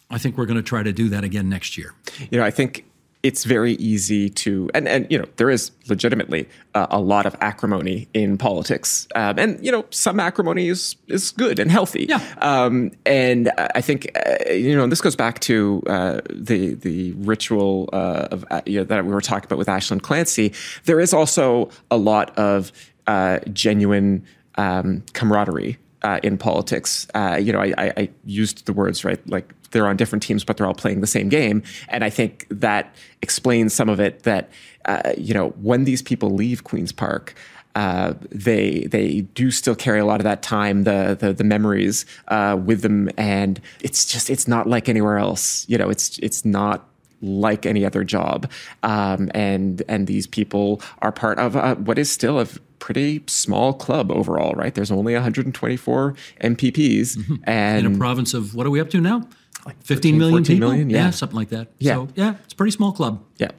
I 0.09 0.17
think 0.17 0.37
we're 0.37 0.45
going 0.45 0.57
to 0.57 0.63
try 0.63 0.83
to 0.83 0.93
do 0.93 1.09
that 1.09 1.23
again 1.23 1.49
next 1.49 1.77
year. 1.77 1.93
You 2.31 2.39
know, 2.39 2.45
I 2.45 2.51
think 2.51 2.85
it's 3.21 3.43
very 3.43 3.73
easy 3.73 4.29
to 4.29 4.69
and 4.73 4.87
and 4.87 5.05
you 5.09 5.17
know 5.17 5.25
there 5.35 5.49
is 5.49 5.71
legitimately 5.89 6.47
uh, 6.73 6.87
a 6.89 7.01
lot 7.01 7.25
of 7.25 7.35
acrimony 7.41 8.07
in 8.13 8.37
politics 8.37 9.09
um, 9.13 9.37
and 9.37 9.63
you 9.65 9.69
know 9.69 9.83
some 9.89 10.21
acrimony 10.21 10.69
is 10.69 10.95
is 11.09 11.31
good 11.31 11.59
and 11.59 11.69
healthy 11.69 12.05
yeah. 12.07 12.21
Um, 12.37 12.91
and 13.05 13.51
I 13.57 13.81
think 13.81 14.09
uh, 14.15 14.51
you 14.53 14.73
know 14.73 14.87
this 14.87 15.01
goes 15.01 15.17
back 15.17 15.39
to 15.41 15.83
uh, 15.87 16.21
the 16.29 16.75
the 16.75 17.11
ritual 17.13 17.89
uh, 17.91 18.29
of 18.31 18.45
uh, 18.51 18.61
you 18.65 18.79
know, 18.79 18.83
that 18.85 19.03
we 19.05 19.11
were 19.11 19.19
talking 19.19 19.47
about 19.47 19.57
with 19.57 19.67
Aislinn 19.67 20.01
Clancy 20.01 20.53
there 20.85 21.01
is 21.01 21.13
also 21.13 21.69
a 21.91 21.97
lot 21.97 22.37
of 22.37 22.71
uh, 23.07 23.39
genuine 23.51 24.23
um, 24.55 25.03
camaraderie 25.13 25.77
uh, 26.03 26.19
in 26.23 26.37
politics. 26.37 27.07
Uh, 27.13 27.39
you 27.41 27.51
know, 27.51 27.59
I, 27.59 27.73
I, 27.77 28.09
used 28.25 28.65
the 28.65 28.73
words 28.73 29.03
right, 29.03 29.19
like 29.29 29.53
they're 29.71 29.87
on 29.87 29.97
different 29.97 30.23
teams, 30.23 30.43
but 30.43 30.57
they're 30.57 30.67
all 30.67 30.73
playing 30.73 31.01
the 31.01 31.07
same 31.07 31.29
game. 31.29 31.63
And 31.87 32.03
I 32.03 32.09
think 32.09 32.47
that 32.49 32.95
explains 33.21 33.73
some 33.73 33.89
of 33.89 33.99
it. 33.99 34.23
That 34.23 34.49
uh, 34.85 35.13
you 35.17 35.33
know, 35.33 35.49
when 35.61 35.83
these 35.83 36.01
people 36.01 36.31
leave 36.31 36.63
Queens 36.63 36.91
Park. 36.91 37.35
Uh, 37.75 38.15
they 38.31 38.87
they 38.89 39.21
do 39.35 39.51
still 39.51 39.75
carry 39.75 39.99
a 39.99 40.05
lot 40.05 40.19
of 40.19 40.23
that 40.23 40.41
time, 40.41 40.83
the 40.83 41.15
the, 41.17 41.31
the 41.31 41.43
memories 41.43 42.03
uh, 42.27 42.57
with 42.59 42.81
them, 42.81 43.09
and 43.15 43.61
it's 43.79 44.05
just 44.05 44.29
it's 44.29 44.47
not 44.47 44.67
like 44.67 44.89
anywhere 44.89 45.17
else. 45.19 45.69
You 45.69 45.77
know, 45.77 45.87
it's 45.87 46.17
it's 46.17 46.43
not 46.43 46.89
like 47.21 47.65
any 47.65 47.85
other 47.85 48.03
job, 48.03 48.51
um, 48.83 49.29
and 49.33 49.83
and 49.87 50.07
these 50.07 50.25
people 50.25 50.81
are 51.03 51.11
part 51.11 51.37
of 51.37 51.55
uh, 51.55 51.75
what 51.75 51.99
is 51.99 52.09
still 52.11 52.39
a 52.39 52.47
pretty 52.79 53.23
small 53.27 53.73
club 53.73 54.11
overall, 54.11 54.53
right? 54.53 54.73
There's 54.73 54.91
only 54.91 55.13
124 55.13 56.15
MPPs, 56.41 57.17
mm-hmm. 57.17 57.35
and 57.43 57.85
in 57.85 57.95
a 57.95 57.97
province 57.97 58.33
of 58.33 58.55
what 58.55 58.65
are 58.65 58.71
we 58.71 58.79
up 58.79 58.89
to 58.91 59.01
now? 59.01 59.27
Like 59.65 59.81
15 59.83 60.17
million 60.17 60.43
people, 60.43 60.69
million, 60.69 60.89
yeah. 60.89 61.05
yeah. 61.05 61.09
something 61.11 61.35
like 61.35 61.49
that. 61.49 61.67
Yeah. 61.79 61.95
So 61.95 62.07
yeah, 62.15 62.35
it's 62.43 62.53
a 62.53 62.55
pretty 62.55 62.71
small 62.71 62.91
club. 62.91 63.23
Yeah, 63.37 63.51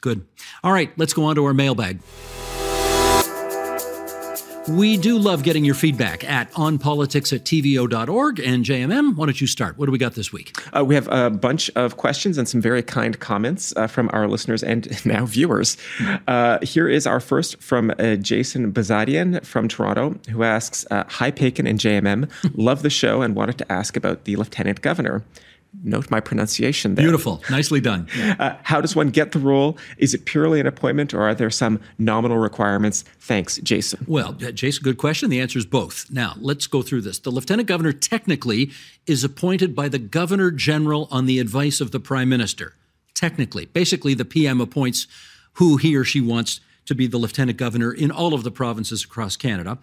good. 0.00 0.26
All 0.62 0.72
right, 0.72 0.90
let's 0.98 1.12
go 1.12 1.24
on 1.24 1.36
to 1.36 1.44
our 1.44 1.54
mailbag. 1.54 2.00
We 4.68 4.96
do 4.96 5.18
love 5.18 5.42
getting 5.42 5.62
your 5.62 5.74
feedback 5.74 6.24
at 6.24 6.50
onpolitics 6.52 7.34
at 7.34 7.44
tvo.org. 7.44 8.40
And 8.40 8.64
JMM, 8.64 9.14
why 9.14 9.26
don't 9.26 9.38
you 9.38 9.46
start? 9.46 9.76
What 9.76 9.86
do 9.86 9.92
we 9.92 9.98
got 9.98 10.14
this 10.14 10.32
week? 10.32 10.56
Uh, 10.74 10.82
we 10.82 10.94
have 10.94 11.06
a 11.08 11.28
bunch 11.28 11.70
of 11.76 11.98
questions 11.98 12.38
and 12.38 12.48
some 12.48 12.62
very 12.62 12.82
kind 12.82 13.20
comments 13.20 13.74
uh, 13.76 13.86
from 13.86 14.08
our 14.14 14.26
listeners 14.26 14.62
and 14.62 14.88
now 15.06 15.26
viewers. 15.26 15.76
Uh, 16.26 16.60
here 16.62 16.88
is 16.88 17.06
our 17.06 17.20
first 17.20 17.60
from 17.60 17.92
uh, 17.98 18.16
Jason 18.16 18.72
Bazadian 18.72 19.44
from 19.44 19.68
Toronto, 19.68 20.18
who 20.30 20.42
asks 20.42 20.86
uh, 20.90 21.04
Hi, 21.08 21.30
Paikin 21.30 21.68
and 21.68 21.78
JMM. 21.78 22.30
love 22.54 22.80
the 22.80 22.90
show 22.90 23.20
and 23.20 23.34
wanted 23.34 23.58
to 23.58 23.70
ask 23.70 23.98
about 23.98 24.24
the 24.24 24.36
lieutenant 24.36 24.80
governor 24.80 25.22
note 25.82 26.10
my 26.10 26.20
pronunciation 26.20 26.94
there. 26.94 27.04
Beautiful. 27.04 27.42
Nicely 27.50 27.80
done. 27.80 28.08
Uh, 28.34 28.56
how 28.64 28.80
does 28.80 28.96
one 28.96 29.10
get 29.10 29.30
the 29.32 29.38
role? 29.38 29.78
Is 29.96 30.12
it 30.12 30.24
purely 30.24 30.58
an 30.58 30.66
appointment 30.66 31.14
or 31.14 31.22
are 31.22 31.34
there 31.34 31.50
some 31.50 31.78
nominal 31.98 32.38
requirements? 32.38 33.04
Thanks, 33.20 33.58
Jason. 33.58 34.04
Well, 34.08 34.36
uh, 34.44 34.50
Jason, 34.50 34.82
good 34.82 34.98
question. 34.98 35.30
The 35.30 35.40
answer 35.40 35.58
is 35.58 35.66
both. 35.66 36.10
Now, 36.10 36.34
let's 36.40 36.66
go 36.66 36.82
through 36.82 37.02
this. 37.02 37.18
The 37.20 37.30
lieutenant 37.30 37.68
governor 37.68 37.92
technically 37.92 38.72
is 39.06 39.22
appointed 39.22 39.74
by 39.74 39.88
the 39.88 40.00
governor 40.00 40.50
general 40.50 41.06
on 41.12 41.26
the 41.26 41.38
advice 41.38 41.80
of 41.80 41.92
the 41.92 42.00
prime 42.00 42.28
minister. 42.28 42.74
Technically. 43.14 43.66
Basically, 43.66 44.14
the 44.14 44.24
PM 44.24 44.60
appoints 44.60 45.06
who 45.54 45.76
he 45.76 45.94
or 45.96 46.04
she 46.04 46.20
wants 46.20 46.60
to 46.86 46.94
be 46.94 47.06
the 47.06 47.18
lieutenant 47.18 47.58
governor 47.58 47.92
in 47.92 48.10
all 48.10 48.34
of 48.34 48.42
the 48.42 48.50
provinces 48.50 49.04
across 49.04 49.36
Canada. 49.36 49.78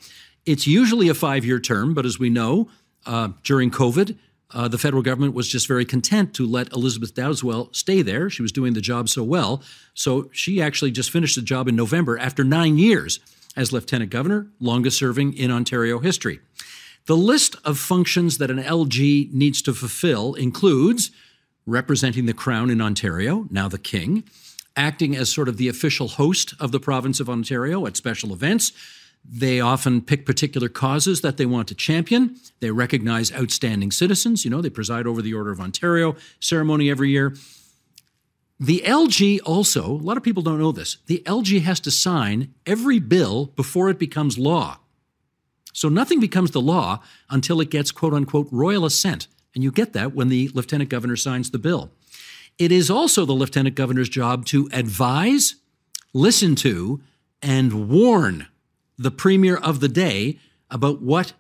It's 0.46 0.68
usually 0.68 1.10
a 1.10 1.14
five 1.14 1.46
year 1.46 1.60
term, 1.60 1.94
but 1.94 2.06
as 2.06 2.20
we 2.20 2.30
know, 2.30 2.70
uh, 3.06 3.30
during 3.44 3.72
COVID, 3.72 4.18
uh, 4.54 4.68
the 4.68 4.78
federal 4.78 5.02
government 5.02 5.34
was 5.34 5.48
just 5.48 5.68
very 5.68 5.86
content 5.86 6.34
to 6.36 6.48
let 6.48 6.72
Elizabeth 6.74 7.14
Dowdeswell 7.14 7.76
stay 7.76 8.02
there. 8.02 8.30
She 8.30 8.42
was 8.42 8.52
doing 8.52 8.74
the 8.74 8.82
job 8.82 9.10
so 9.10 9.24
well. 9.24 9.64
So 9.94 10.30
she 10.32 10.62
actually 10.62 10.92
just 10.92 11.12
finished 11.12 11.36
the 11.36 11.42
job 11.42 11.68
in 11.68 11.76
November 11.76 12.18
after 12.18 12.44
nine 12.44 12.78
years 12.78 13.20
as 13.56 13.72
lieutenant 13.72 14.12
governor, 14.12 14.48
longest 14.60 14.98
serving 14.98 15.34
in 15.34 15.52
Ontario 15.52 16.00
history. 16.00 16.40
The 17.08 17.18
list 17.18 17.56
of 17.66 17.80
functions 17.80 18.38
that 18.38 18.52
an 18.52 18.62
LG 18.62 19.34
needs 19.34 19.62
to 19.64 19.74
fulfill 19.74 20.36
includes 20.36 21.12
representing 21.66 22.26
the 22.26 22.34
Crown 22.34 22.70
in 22.70 22.82
Ontario, 22.82 23.48
now 23.50 23.68
the 23.68 23.78
King, 23.78 24.24
acting 24.76 25.16
as 25.16 25.32
sort 25.32 25.50
of 25.50 25.58
the 25.58 25.68
official 25.68 26.08
host 26.08 26.54
of 26.60 26.72
the 26.72 26.80
province 26.80 27.20
of 27.20 27.30
Ontario 27.30 27.86
at 27.86 27.98
special 27.98 28.34
events. 28.34 28.72
They 29.24 29.60
often 29.62 30.02
pick 30.02 30.26
particular 30.26 30.68
causes 30.68 31.22
that 31.22 31.38
they 31.38 31.46
want 31.46 31.68
to 31.68 31.76
champion. 31.76 32.36
They 32.60 32.72
recognize 32.72 33.32
outstanding 33.32 33.92
citizens. 33.92 34.44
You 34.44 34.52
know, 34.52 34.62
they 34.62 34.70
preside 34.70 35.08
over 35.08 35.22
the 35.22 35.34
Order 35.34 35.52
of 35.52 35.60
Ontario 35.60 36.16
ceremony 36.40 36.90
every 36.90 37.10
year. 37.10 37.36
The 38.60 38.84
LG 38.86 39.40
also, 39.44 39.86
a 39.86 40.04
lot 40.04 40.18
of 40.18 40.24
people 40.24 40.44
don't 40.44 40.60
know 40.60 40.72
this, 40.72 40.98
the 41.08 41.24
LG 41.26 41.62
has 41.64 41.80
to 41.80 41.92
sign 41.92 42.54
every 42.66 43.00
bill 43.00 43.48
before 43.56 43.90
it 43.90 43.98
becomes 43.98 44.38
law. 44.38 44.78
So 45.74 45.90
nothing 45.90 46.20
becomes 46.20 46.52
the 46.52 46.62
law 46.62 47.02
until 47.30 47.62
it 47.62 47.72
gets 47.72 47.92
quote 47.92 48.14
unquote 48.14 48.48
royal 48.52 48.86
assent. 48.86 49.28
And 49.56 49.64
you 49.64 49.72
get 49.72 49.94
that 49.94 50.14
when 50.14 50.30
the 50.30 50.50
lieutenant 50.54 50.90
governor 50.90 51.16
signs 51.16 51.50
the 51.50 51.60
bill. 51.60 51.92
It 52.60 52.72
is 52.72 52.92
also 52.92 53.26
the 53.26 53.34
lieutenant 53.34 53.76
governor's 53.76 54.10
job 54.10 54.46
to 54.48 54.70
advise, 54.72 55.56
listen 56.14 56.56
to, 56.58 57.02
and 57.42 57.90
warn 57.90 58.48
the 58.98 59.12
premier 59.12 59.58
of 59.58 59.80
the 59.80 59.88
day 59.88 60.40
about 60.70 61.02
what 61.02 61.34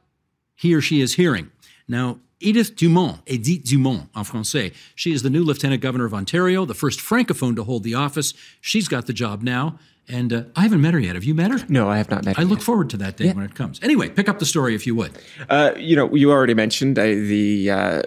he 0.55 0.73
or 0.73 0.81
she 0.81 1.01
is 1.01 1.15
hearing. 1.15 1.51
Now, 1.87 2.19
Edith 2.41 2.75
Dumont, 2.75 3.21
Edith 3.27 3.63
Dumont 3.63 4.09
en 4.15 4.23
français, 4.23 4.73
she 4.95 5.11
is 5.13 5.21
the 5.23 5.29
new 5.29 5.43
lieutenant 5.43 5.81
governor 5.81 6.05
of 6.05 6.13
Ontario, 6.13 6.65
the 6.65 6.73
first 6.73 6.99
francophone 6.99 7.55
to 7.55 7.63
hold 7.63 7.83
the 7.83 7.93
office. 7.95 8.33
She's 8.59 8.87
got 8.87 9.05
the 9.07 9.13
job 9.13 9.41
now. 9.43 9.79
And 10.09 10.33
uh, 10.33 10.43
I 10.55 10.61
haven't 10.63 10.81
met 10.81 10.93
her 10.95 10.99
yet. 10.99 11.13
Have 11.15 11.23
you 11.23 11.35
met 11.35 11.51
her? 11.51 11.59
No, 11.69 11.87
I 11.87 11.97
have 11.97 12.09
not 12.09 12.25
met 12.25 12.35
her. 12.35 12.41
I 12.41 12.43
look 12.43 12.57
yet. 12.59 12.65
forward 12.65 12.89
to 12.89 12.97
that 12.97 13.15
day 13.17 13.25
Yeah. 13.25 13.33
when 13.33 13.45
it 13.45 13.53
comes. 13.55 13.79
Anyway, 13.83 14.09
pick 14.09 14.27
up 14.27 14.39
the 14.39 14.45
story 14.47 14.73
if 14.75 14.85
you 14.87 14.95
would. 14.95 15.11
Uh, 15.47 15.71
you 15.77 15.95
know, 15.95 16.13
you 16.13 16.31
already 16.31 16.55
mentioned 16.55 16.97
uh, 16.99 17.03
the, 17.03 17.69
uh, 17.71 18.01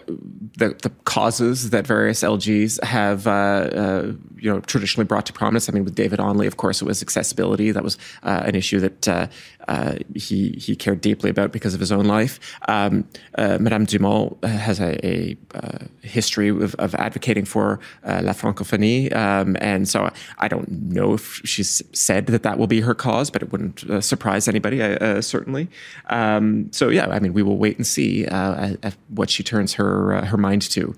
the 0.59 0.77
the 0.83 0.91
causes 1.05 1.71
that 1.71 1.87
various 1.87 2.23
LGs 2.23 2.83
have, 2.85 3.27
uh, 3.27 3.31
uh, 3.31 4.13
you 4.37 4.51
know, 4.53 4.61
traditionally 4.61 5.07
brought 5.07 5.25
to 5.27 5.33
prominence. 5.33 5.69
I 5.69 5.73
mean, 5.73 5.85
with 5.85 5.95
David 5.95 6.19
Onley, 6.19 6.47
of 6.49 6.57
course, 6.59 6.83
it 6.83 6.85
was 6.85 7.01
accessibility. 7.01 7.71
That 7.71 7.85
was 7.85 7.97
uh, 8.25 8.43
an 8.45 8.55
issue 8.57 8.81
that 8.81 9.31
uh, 9.69 9.75
uh, 9.85 9.99
he 10.15 10.51
he 10.51 10.77
cared 10.77 11.01
deeply 11.01 11.31
about 11.31 11.53
because 11.53 11.75
of 11.75 11.81
his 11.81 11.93
own 11.93 12.05
life. 12.05 12.41
Um, 12.69 13.09
uh, 13.37 13.59
Madame 13.61 13.85
Dumont 13.85 14.43
has 14.45 14.81
a, 14.81 15.05
a 15.07 15.37
uh, 15.55 15.79
history 16.03 16.49
of, 16.49 16.75
of 16.77 16.95
advocating 16.95 17.45
for 17.45 17.81
uh, 18.05 18.21
la 18.23 18.33
francophonie, 18.33 19.15
um, 19.15 19.57
and 19.61 19.89
so 19.89 20.11
I 20.39 20.49
don't 20.49 20.71
know 20.71 21.15
if 21.15 21.41
she's 21.45 21.83
said 21.93 22.27
that 22.27 22.43
that 22.43 22.59
will 22.59 22.67
be 22.67 22.81
her 22.81 22.95
cause, 22.95 23.31
but 23.31 23.43
it 23.43 23.53
wouldn't 23.53 23.85
uh, 23.85 24.01
surprise 24.01 24.49
anybody, 24.49 24.83
uh, 24.83 24.97
uh, 24.97 25.21
certainly. 25.21 25.69
Um, 26.07 26.73
so 26.73 26.89
yeah, 26.89 27.07
I 27.07 27.19
mean, 27.19 27.33
we 27.33 27.43
will 27.43 27.59
wait 27.59 27.77
and 27.77 27.87
see 27.87 28.27
uh, 28.27 28.71
at, 28.73 28.85
at 28.85 28.97
what 29.09 29.31
she 29.31 29.43
turns 29.43 29.75
her 29.75 30.15
uh, 30.15 30.25
her 30.27 30.37
mind 30.37 30.63
to. 30.63 30.95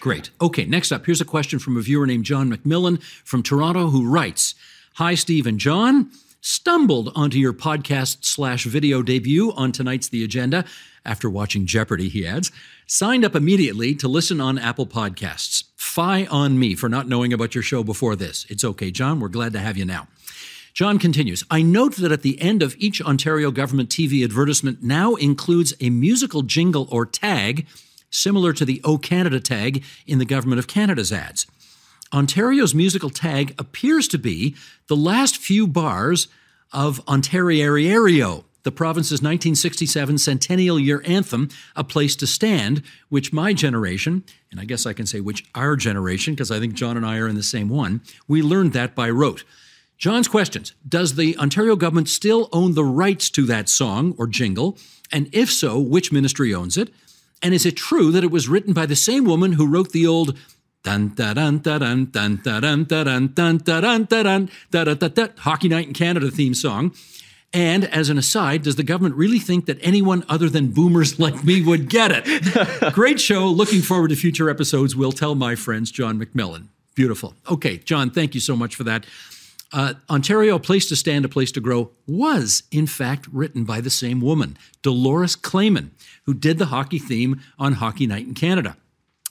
Great. 0.00 0.30
Okay, 0.40 0.66
next 0.66 0.92
up, 0.92 1.06
here's 1.06 1.20
a 1.20 1.24
question 1.24 1.58
from 1.58 1.76
a 1.76 1.80
viewer 1.80 2.06
named 2.06 2.24
John 2.24 2.50
McMillan 2.50 3.02
from 3.24 3.42
Toronto 3.42 3.88
who 3.88 4.06
writes 4.06 4.54
Hi, 4.94 5.14
Steve 5.14 5.46
and 5.46 5.58
John. 5.58 6.10
Stumbled 6.46 7.10
onto 7.14 7.38
your 7.38 7.54
podcast 7.54 8.26
slash 8.26 8.66
video 8.66 9.00
debut 9.00 9.54
on 9.54 9.72
tonight's 9.72 10.10
The 10.10 10.22
Agenda 10.22 10.66
after 11.02 11.30
watching 11.30 11.64
Jeopardy, 11.64 12.10
he 12.10 12.26
adds. 12.26 12.52
Signed 12.86 13.24
up 13.24 13.34
immediately 13.34 13.94
to 13.94 14.08
listen 14.08 14.42
on 14.42 14.58
Apple 14.58 14.86
Podcasts. 14.86 15.64
Fie 15.74 16.26
on 16.26 16.58
me 16.58 16.74
for 16.74 16.90
not 16.90 17.08
knowing 17.08 17.32
about 17.32 17.54
your 17.54 17.62
show 17.62 17.82
before 17.82 18.14
this. 18.14 18.44
It's 18.50 18.62
okay, 18.62 18.90
John. 18.90 19.20
We're 19.20 19.28
glad 19.28 19.54
to 19.54 19.58
have 19.58 19.78
you 19.78 19.86
now. 19.86 20.06
John 20.74 20.98
continues 20.98 21.44
I 21.50 21.62
note 21.62 21.96
that 21.96 22.12
at 22.12 22.20
the 22.20 22.38
end 22.42 22.62
of 22.62 22.76
each 22.78 23.00
Ontario 23.00 23.50
government 23.50 23.88
TV 23.88 24.22
advertisement 24.22 24.82
now 24.82 25.14
includes 25.14 25.72
a 25.80 25.88
musical 25.88 26.42
jingle 26.42 26.86
or 26.90 27.06
tag 27.06 27.66
similar 28.10 28.52
to 28.52 28.66
the 28.66 28.82
O 28.84 28.98
Canada 28.98 29.40
tag 29.40 29.82
in 30.06 30.18
the 30.18 30.26
Government 30.26 30.58
of 30.58 30.66
Canada's 30.66 31.10
ads. 31.10 31.46
Ontario's 32.12 32.74
musical 32.74 33.10
tag 33.10 33.54
appears 33.58 34.08
to 34.08 34.18
be 34.18 34.54
the 34.86 34.96
last 34.96 35.36
few 35.36 35.66
bars 35.66 36.28
of 36.72 37.00
Ontario, 37.08 38.44
the 38.64 38.72
province's 38.72 39.20
1967 39.20 40.18
centennial 40.18 40.78
year 40.78 41.02
anthem, 41.06 41.48
A 41.76 41.84
Place 41.84 42.16
to 42.16 42.26
Stand, 42.26 42.82
which 43.08 43.32
my 43.32 43.52
generation, 43.52 44.24
and 44.50 44.58
I 44.58 44.64
guess 44.64 44.86
I 44.86 44.92
can 44.92 45.06
say 45.06 45.20
which 45.20 45.44
our 45.54 45.76
generation, 45.76 46.34
because 46.34 46.50
I 46.50 46.58
think 46.58 46.74
John 46.74 46.96
and 46.96 47.06
I 47.06 47.18
are 47.18 47.28
in 47.28 47.36
the 47.36 47.42
same 47.42 47.68
one, 47.68 48.00
we 48.26 48.42
learned 48.42 48.72
that 48.72 48.94
by 48.94 49.10
rote. 49.10 49.44
John's 49.98 50.28
questions 50.28 50.74
Does 50.88 51.14
the 51.14 51.36
Ontario 51.38 51.76
government 51.76 52.08
still 52.08 52.48
own 52.52 52.74
the 52.74 52.84
rights 52.84 53.30
to 53.30 53.46
that 53.46 53.68
song 53.68 54.14
or 54.18 54.26
jingle? 54.26 54.78
And 55.12 55.28
if 55.32 55.52
so, 55.52 55.78
which 55.78 56.12
ministry 56.12 56.54
owns 56.54 56.76
it? 56.76 56.92
And 57.42 57.52
is 57.52 57.66
it 57.66 57.76
true 57.76 58.10
that 58.10 58.24
it 58.24 58.30
was 58.30 58.48
written 58.48 58.72
by 58.72 58.86
the 58.86 58.96
same 58.96 59.24
woman 59.24 59.52
who 59.52 59.66
wrote 59.66 59.92
the 59.92 60.06
old 60.06 60.38
Hockey 65.38 65.68
Night 65.68 65.86
in 65.86 65.94
Canada 65.94 66.30
theme 66.30 66.54
song? 66.54 66.94
And 67.52 67.84
as 67.84 68.10
an 68.10 68.18
aside, 68.18 68.62
does 68.64 68.74
the 68.74 68.82
government 68.82 69.14
really 69.14 69.38
think 69.38 69.66
that 69.66 69.78
anyone 69.80 70.24
other 70.28 70.50
than 70.50 70.72
boomers 70.72 71.20
like 71.20 71.44
me 71.44 71.62
would 71.62 71.88
get 71.88 72.10
it? 72.12 72.92
Great 72.94 73.20
show. 73.20 73.46
Looking 73.46 73.80
forward 73.80 74.08
to 74.08 74.16
future 74.16 74.50
episodes. 74.50 74.96
Will 74.96 75.12
tell 75.12 75.36
my 75.36 75.54
friends, 75.54 75.92
John 75.92 76.18
McMillan. 76.18 76.66
Beautiful. 76.96 77.34
Okay, 77.48 77.78
John, 77.78 78.10
thank 78.10 78.34
you 78.34 78.40
so 78.40 78.56
much 78.56 78.74
for 78.74 78.82
that. 78.84 79.06
Uh, 79.72 79.94
Ontario, 80.08 80.56
A 80.56 80.60
Place 80.60 80.88
to 80.88 80.96
Stand, 80.96 81.24
A 81.24 81.28
Place 81.28 81.50
to 81.52 81.60
Grow 81.60 81.90
was, 82.06 82.64
in 82.70 82.86
fact, 82.86 83.26
written 83.32 83.64
by 83.64 83.80
the 83.80 83.90
same 83.90 84.20
woman, 84.20 84.56
Dolores 84.82 85.34
Claman, 85.34 85.92
who 86.26 86.34
did 86.34 86.58
the 86.58 86.66
hockey 86.66 86.98
theme 86.98 87.40
on 87.58 87.74
Hockey 87.74 88.06
Night 88.06 88.26
in 88.26 88.34
Canada. 88.34 88.76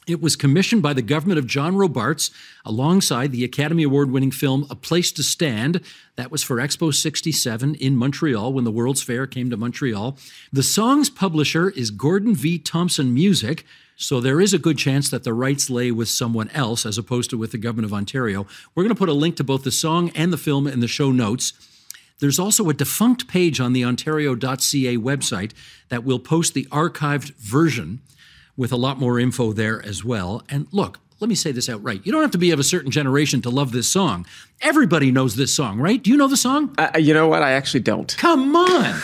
It 0.06 0.22
was 0.22 0.36
commissioned 0.36 0.82
by 0.82 0.94
the 0.94 1.02
government 1.02 1.39
of 1.39 1.48
John 1.48 1.78
Robarts 1.78 2.30
alongside 2.66 3.32
the 3.32 3.44
Academy 3.44 3.84
Award 3.84 4.12
winning 4.12 4.32
film 4.32 4.68
A 4.70 4.76
Place 4.76 5.12
to 5.13 5.24
Stand. 5.24 5.82
That 6.18 6.32
was 6.32 6.44
for 6.44 6.58
Expo 6.58 6.94
67 6.94 7.76
in 7.76 7.96
Montreal 7.96 8.52
when 8.52 8.66
the 8.66 8.72
World's 8.72 9.02
Fair 9.02 9.26
came 9.26 9.50
to 9.50 9.58
Montreal. 9.58 10.18
The 10.52 10.63
song's 10.63 11.10
publisher 11.10 11.70
is 11.70 11.89
Gordon 11.89 12.36
V. 12.36 12.60
Thompson 12.60 13.13
Music, 13.13 13.66
so 13.96 14.20
there 14.20 14.42
is 14.42 14.54
a 14.54 14.60
good 14.60 14.78
chance 14.78 15.10
that 15.10 15.24
the 15.24 15.34
rights 15.34 15.70
lay 15.70 15.89
with 15.92 16.10
someone 16.10 16.50
else 16.50 16.86
as 16.86 16.98
opposed 16.98 17.30
to 17.30 17.38
with 17.38 17.52
the 17.52 17.58
government 17.58 17.86
of 17.86 17.94
Ontario. 17.94 18.46
We're 18.76 18.84
going 18.84 18.96
to 18.96 19.00
put 19.00 19.10
a 19.10 19.13
link 19.13 19.38
to 19.38 19.44
both 19.44 19.63
the 19.63 19.72
song 19.72 20.10
and 20.16 20.34
the 20.34 20.38
film 20.38 20.68
in 20.68 20.82
the 20.82 20.88
show 20.88 21.12
notes. 21.12 21.54
There's 22.20 22.39
also 22.39 22.70
a 22.70 22.74
defunct 22.74 23.28
page 23.28 23.60
on 23.60 23.74
the 23.74 23.86
Ontario.ca 23.86 24.98
website 24.98 25.52
that 25.89 26.04
will 26.04 26.20
post 26.20 26.54
the 26.54 26.66
archived 26.66 27.36
version 27.36 28.02
with 28.56 28.72
a 28.72 28.78
lot 28.78 29.00
more 29.00 29.20
info 29.20 29.54
there 29.54 29.84
as 29.84 30.04
well. 30.04 30.44
And 30.50 30.68
look, 30.72 31.00
let 31.20 31.30
me 31.30 31.36
say 31.36 31.52
this 31.52 31.70
outright. 31.70 32.06
You 32.06 32.12
don't 32.12 32.22
have 32.22 32.32
to 32.32 32.38
be 32.38 32.52
of 32.52 32.60
a 32.60 32.63
certain 32.63 32.92
generation 32.92 33.42
to 33.44 33.50
love 33.50 33.72
this 33.72 33.88
song. 33.89 34.26
Everybody 34.62 35.12
knows 35.12 35.36
this 35.36 35.56
song, 35.56 35.80
right? 35.80 36.02
Do 36.02 36.12
you 36.12 36.18
know 36.18 36.28
the 36.28 36.38
song? 36.38 36.76
Uh, 36.78 36.98
you 36.98 37.13
know 37.13 37.28
what? 37.28 37.42
I 37.42 37.54
actually 37.54 37.80
don't. 37.80 38.16
Come 38.18 38.56
on. 38.56 39.00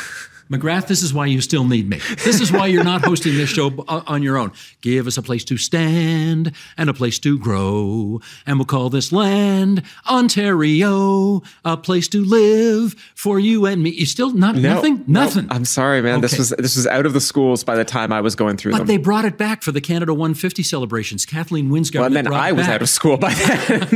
McGrath, 0.52 0.88
this 0.88 1.04
is 1.04 1.14
why 1.14 1.28
you 1.28 1.42
still 1.42 1.64
need 1.66 1.88
me. 1.90 2.00
This 2.24 2.42
is 2.42 2.52
why 2.52 2.66
you're 2.68 2.84
not 2.84 3.06
hosting 3.06 3.36
this 3.38 3.50
show 3.50 3.68
uh, 3.88 4.02
on 4.08 4.24
your 4.24 4.38
own. 4.38 4.52
Give 4.82 5.06
us 5.06 5.16
a 5.18 5.22
place 5.22 5.44
to 5.46 5.58
stand 5.58 6.52
and 6.78 6.90
a 6.90 6.94
place 6.94 7.20
to 7.20 7.38
grow. 7.38 8.20
And 8.48 8.58
we'll 8.58 8.66
call 8.66 8.90
this 8.90 9.12
land 9.12 9.84
Ontario, 10.10 11.42
a 11.66 11.78
place 11.78 12.08
to 12.10 12.24
live 12.24 12.94
for 13.16 13.40
you 13.40 13.66
and 13.66 13.84
me. 13.84 13.92
You 13.92 14.06
still 14.06 14.32
not 14.32 14.56
No, 14.56 14.76
nothing? 14.76 15.04
no, 15.08 15.20
Nothing. 15.26 15.48
I'm 15.52 15.66
sorry, 15.66 16.02
man. 16.02 16.22
This 16.22 16.38
was 16.38 16.50
this 16.58 16.76
was 16.76 16.88
out 16.88 17.06
of 17.06 17.14
the 17.14 17.22
schools 17.22 17.64
by 17.64 17.76
the 17.76 17.86
time 17.86 18.12
I 18.12 18.22
was 18.22 18.36
going 18.36 18.58
through 18.58 18.72
But 18.72 18.80
them. 18.80 18.88
they 18.88 18.98
brought 18.98 19.26
it 19.26 19.38
back 19.38 19.62
for 19.62 19.72
the 19.72 19.82
Canada 19.82 20.14
150 20.14 20.64
celebrations. 20.64 21.26
Kathleen 21.26 21.70
Winsgard. 21.70 21.96
well, 21.96 22.06
and 22.06 22.16
then 22.16 22.28
I 22.34 22.52
was 22.54 22.68
out 22.68 22.82
of 22.82 22.90
school 22.90 23.18
by 23.18 23.34
then. 23.34 23.88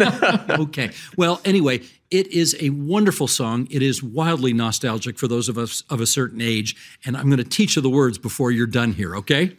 okay. 0.62 0.92
Well, 1.18 1.42
anyway, 1.46 1.82
it 2.14 2.28
is 2.28 2.56
a 2.60 2.70
wonderful 2.70 3.28
song. 3.28 3.68
It 3.72 3.82
is 3.82 4.04
wildly 4.04 4.54
nostalgic 4.54 5.18
for 5.18 5.28
those 5.28 5.50
of 5.50 5.58
us 5.58 5.82
of 5.90 6.00
a 6.00 6.06
certain 6.06 6.42
age. 6.42 6.76
And 7.04 7.18
I'm 7.18 7.26
going 7.26 7.38
to 7.38 7.44
teach 7.44 7.76
you 7.76 7.82
the 7.82 7.90
words 7.90 8.20
before 8.20 8.52
you're 8.52 8.68
done 8.68 8.94
here, 8.94 9.16
okay? 9.16 9.58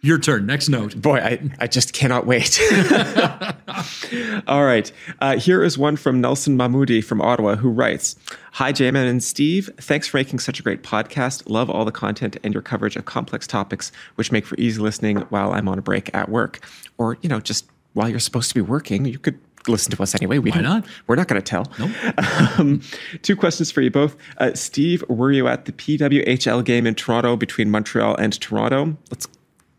Your 0.00 0.16
turn. 0.16 0.46
Next 0.46 0.68
note. 0.68 1.02
Boy, 1.02 1.18
I, 1.18 1.50
I 1.58 1.66
just 1.66 1.92
cannot 1.92 2.24
wait. 2.24 2.60
All 4.46 4.64
right. 4.64 4.90
Uh, 5.20 5.38
here 5.38 5.64
is 5.64 5.76
one 5.76 5.96
from 5.96 6.20
Nelson 6.20 6.56
Mahmoudi 6.56 7.02
from 7.02 7.20
Ottawa 7.20 7.56
who 7.56 7.68
writes 7.68 8.14
Hi, 8.52 8.72
Jamin 8.72 9.10
and 9.10 9.22
Steve. 9.22 9.68
Thanks 9.78 10.06
for 10.06 10.18
making 10.18 10.38
such 10.38 10.60
a 10.60 10.62
great 10.62 10.84
podcast. 10.84 11.50
Love 11.50 11.68
all 11.68 11.84
the 11.84 11.92
content 11.92 12.36
and 12.44 12.54
your 12.54 12.62
coverage 12.62 12.94
of 12.94 13.06
complex 13.06 13.48
topics, 13.48 13.90
which 14.14 14.30
make 14.30 14.46
for 14.46 14.54
easy 14.56 14.80
listening 14.80 15.16
while 15.30 15.52
I'm 15.52 15.68
on 15.68 15.78
a 15.80 15.82
break 15.82 16.14
at 16.14 16.28
work. 16.28 16.64
Or, 16.96 17.18
you 17.22 17.28
know, 17.28 17.40
just 17.40 17.66
while 17.94 18.08
you're 18.08 18.20
supposed 18.20 18.48
to 18.50 18.54
be 18.54 18.60
working, 18.60 19.04
you 19.04 19.18
could 19.18 19.38
listen 19.68 19.90
to 19.94 20.02
us 20.02 20.14
anyway. 20.14 20.38
We 20.38 20.50
Why 20.50 20.60
not? 20.60 20.86
We're 21.06 21.16
not 21.16 21.28
going 21.28 21.40
to 21.40 21.44
tell. 21.46 21.66
Um, 22.58 22.80
two 23.22 23.36
questions 23.36 23.70
for 23.70 23.80
you 23.80 23.90
both. 23.90 24.16
Uh, 24.38 24.52
Steve, 24.54 25.04
were 25.08 25.30
you 25.32 25.46
at 25.48 25.64
the 25.66 25.72
PWHL 25.72 26.64
game 26.64 26.86
in 26.86 26.94
Toronto 26.94 27.36
between 27.36 27.70
Montreal 27.70 28.16
and 28.16 28.38
Toronto? 28.40 28.96
Let's 29.10 29.26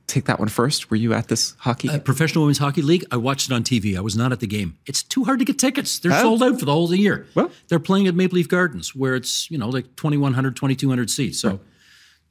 take 0.07 0.25
that 0.25 0.39
one 0.39 0.47
first. 0.47 0.89
Were 0.89 0.97
you 0.97 1.13
at 1.13 1.27
this 1.27 1.55
hockey? 1.59 1.89
Uh, 1.89 1.99
Professional 1.99 2.43
Women's 2.43 2.57
Hockey 2.57 2.81
League. 2.81 3.05
I 3.11 3.17
watched 3.17 3.49
it 3.49 3.53
on 3.53 3.63
TV. 3.63 3.95
I 3.97 4.01
was 4.01 4.15
not 4.15 4.31
at 4.31 4.39
the 4.39 4.47
game. 4.47 4.77
It's 4.85 5.03
too 5.03 5.23
hard 5.25 5.39
to 5.39 5.45
get 5.45 5.59
tickets. 5.59 5.99
They're 5.99 6.11
Oh. 6.13 6.21
sold 6.21 6.43
out 6.43 6.59
for 6.59 6.65
the 6.65 6.71
whole 6.73 6.85
of 6.85 6.91
the 6.91 6.97
year. 6.99 7.27
Well- 7.35 7.51
they're 7.67 7.79
playing 7.79 8.07
at 8.07 8.15
Maple 8.15 8.35
Leaf 8.37 8.47
Gardens, 8.47 8.95
where 8.95 9.15
it's 9.15 9.49
you 9.51 9.57
know 9.57 9.69
like 9.69 9.95
2,100, 9.95 10.55
2,200 10.55 11.09
seats. 11.09 11.39
So, 11.39 11.59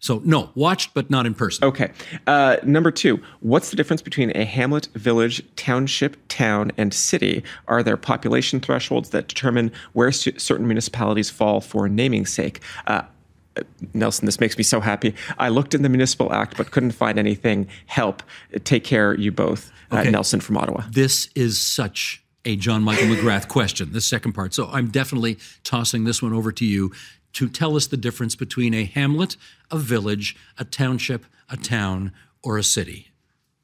so 0.01 0.21
no, 0.25 0.51
watched 0.55 0.93
but 0.95 1.11
not 1.11 1.27
in 1.27 1.35
person. 1.35 1.65
Okay. 1.65 1.93
Uh, 2.27 2.57
number 2.65 2.91
two, 2.91 3.23
what's 3.41 3.71
the 3.71 3.77
difference 3.77 4.03
between 4.03 4.31
a 4.37 4.45
hamlet, 4.45 4.87
village, 4.95 5.43
township, 5.57 6.17
town, 6.29 6.73
and 6.77 6.93
city? 6.93 7.45
Are 7.69 7.83
there 7.83 7.97
population 7.97 8.61
thresholds 8.61 9.11
that 9.11 9.29
determine 9.29 9.71
where 9.93 10.11
c- 10.11 10.33
certain 10.39 10.67
municipalities 10.67 11.31
fall 11.31 11.61
for 11.61 11.89
naming 11.89 12.27
sake? 12.27 12.61
Uh, 12.87 13.03
Nelson, 13.95 14.27
this 14.27 14.41
makes 14.41 14.57
me 14.57 14.65
so 14.65 14.81
happy. 14.81 15.15
I 15.39 15.49
looked 15.49 15.75
in 15.75 15.83
the 15.83 15.89
Municipal 15.89 16.33
Act 16.33 16.57
but 16.57 16.71
couldn't 16.71 16.93
find 16.93 17.19
anything. 17.19 17.69
Help. 17.87 18.23
Take 18.65 18.85
care, 18.85 19.15
you 19.15 19.33
both. 19.33 19.71
Uh, 19.93 19.99
Okay. 19.99 20.11
Nelson 20.11 20.41
from 20.41 20.57
Ottawa. 20.57 20.85
This 20.91 21.29
is 21.35 21.61
such 21.61 22.23
a 22.45 22.55
John 22.57 22.83
Michael 22.83 23.09
McGrath 23.09 23.49
question, 23.49 23.93
the 23.93 24.01
second 24.01 24.33
part. 24.33 24.55
So 24.55 24.69
I'm 24.73 24.89
definitely 24.89 25.37
tossing 25.65 26.05
this 26.05 26.23
one 26.23 26.33
over 26.33 26.53
to 26.53 26.65
you 26.65 26.93
to 27.35 27.49
tell 27.49 27.77
us 27.77 27.87
the 27.87 27.97
difference 27.97 28.35
between 28.37 28.75
a 28.75 28.85
hamlet, 28.85 29.37
a 29.71 29.79
village, 29.79 30.37
a 30.59 30.65
township, 30.65 31.27
a 31.49 31.57
town, 31.57 32.13
or 32.43 32.59
a 32.59 32.63
city. 32.63 33.09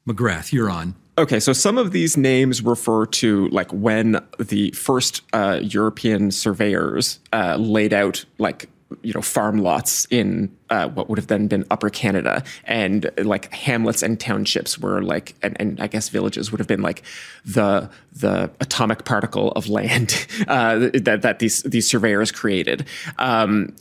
McGrath, 0.07 0.53
you're 0.53 0.69
on. 0.69 0.95
Okay, 1.19 1.39
so 1.39 1.51
some 1.51 1.77
of 1.79 1.91
these 1.91 2.15
names 2.15 2.61
refer 2.61 3.07
to 3.07 3.47
like 3.49 3.71
when 3.71 4.23
the 4.39 4.71
first 4.71 5.23
uh, 5.33 5.59
European 5.63 6.29
surveyors 6.29 7.19
uh, 7.33 7.55
laid 7.55 7.91
out 7.91 8.23
like 8.37 8.69
you 9.01 9.13
know 9.13 9.21
farm 9.21 9.57
lots 9.57 10.05
in 10.09 10.55
uh, 10.69 10.87
what 10.89 11.09
would 11.09 11.17
have 11.17 11.27
then 11.27 11.47
been 11.47 11.65
Upper 11.71 11.89
Canada, 11.89 12.43
and 12.65 13.09
like 13.17 13.51
hamlets 13.53 14.01
and 14.01 14.19
townships 14.19 14.79
were 14.79 15.01
like, 15.01 15.35
and, 15.41 15.55
and 15.59 15.79
I 15.79 15.87
guess 15.87 16.09
villages 16.09 16.51
would 16.51 16.59
have 16.59 16.67
been 16.67 16.81
like 16.81 17.03
the 17.45 17.89
the 18.13 18.49
atomic 18.59 19.05
particle 19.05 19.51
of 19.51 19.69
land 19.69 20.27
uh, 20.47 20.89
that 20.93 21.21
that 21.21 21.39
these 21.39 21.63
these 21.63 21.87
surveyors 21.87 22.31
created, 22.31 22.85
um, 23.19 23.75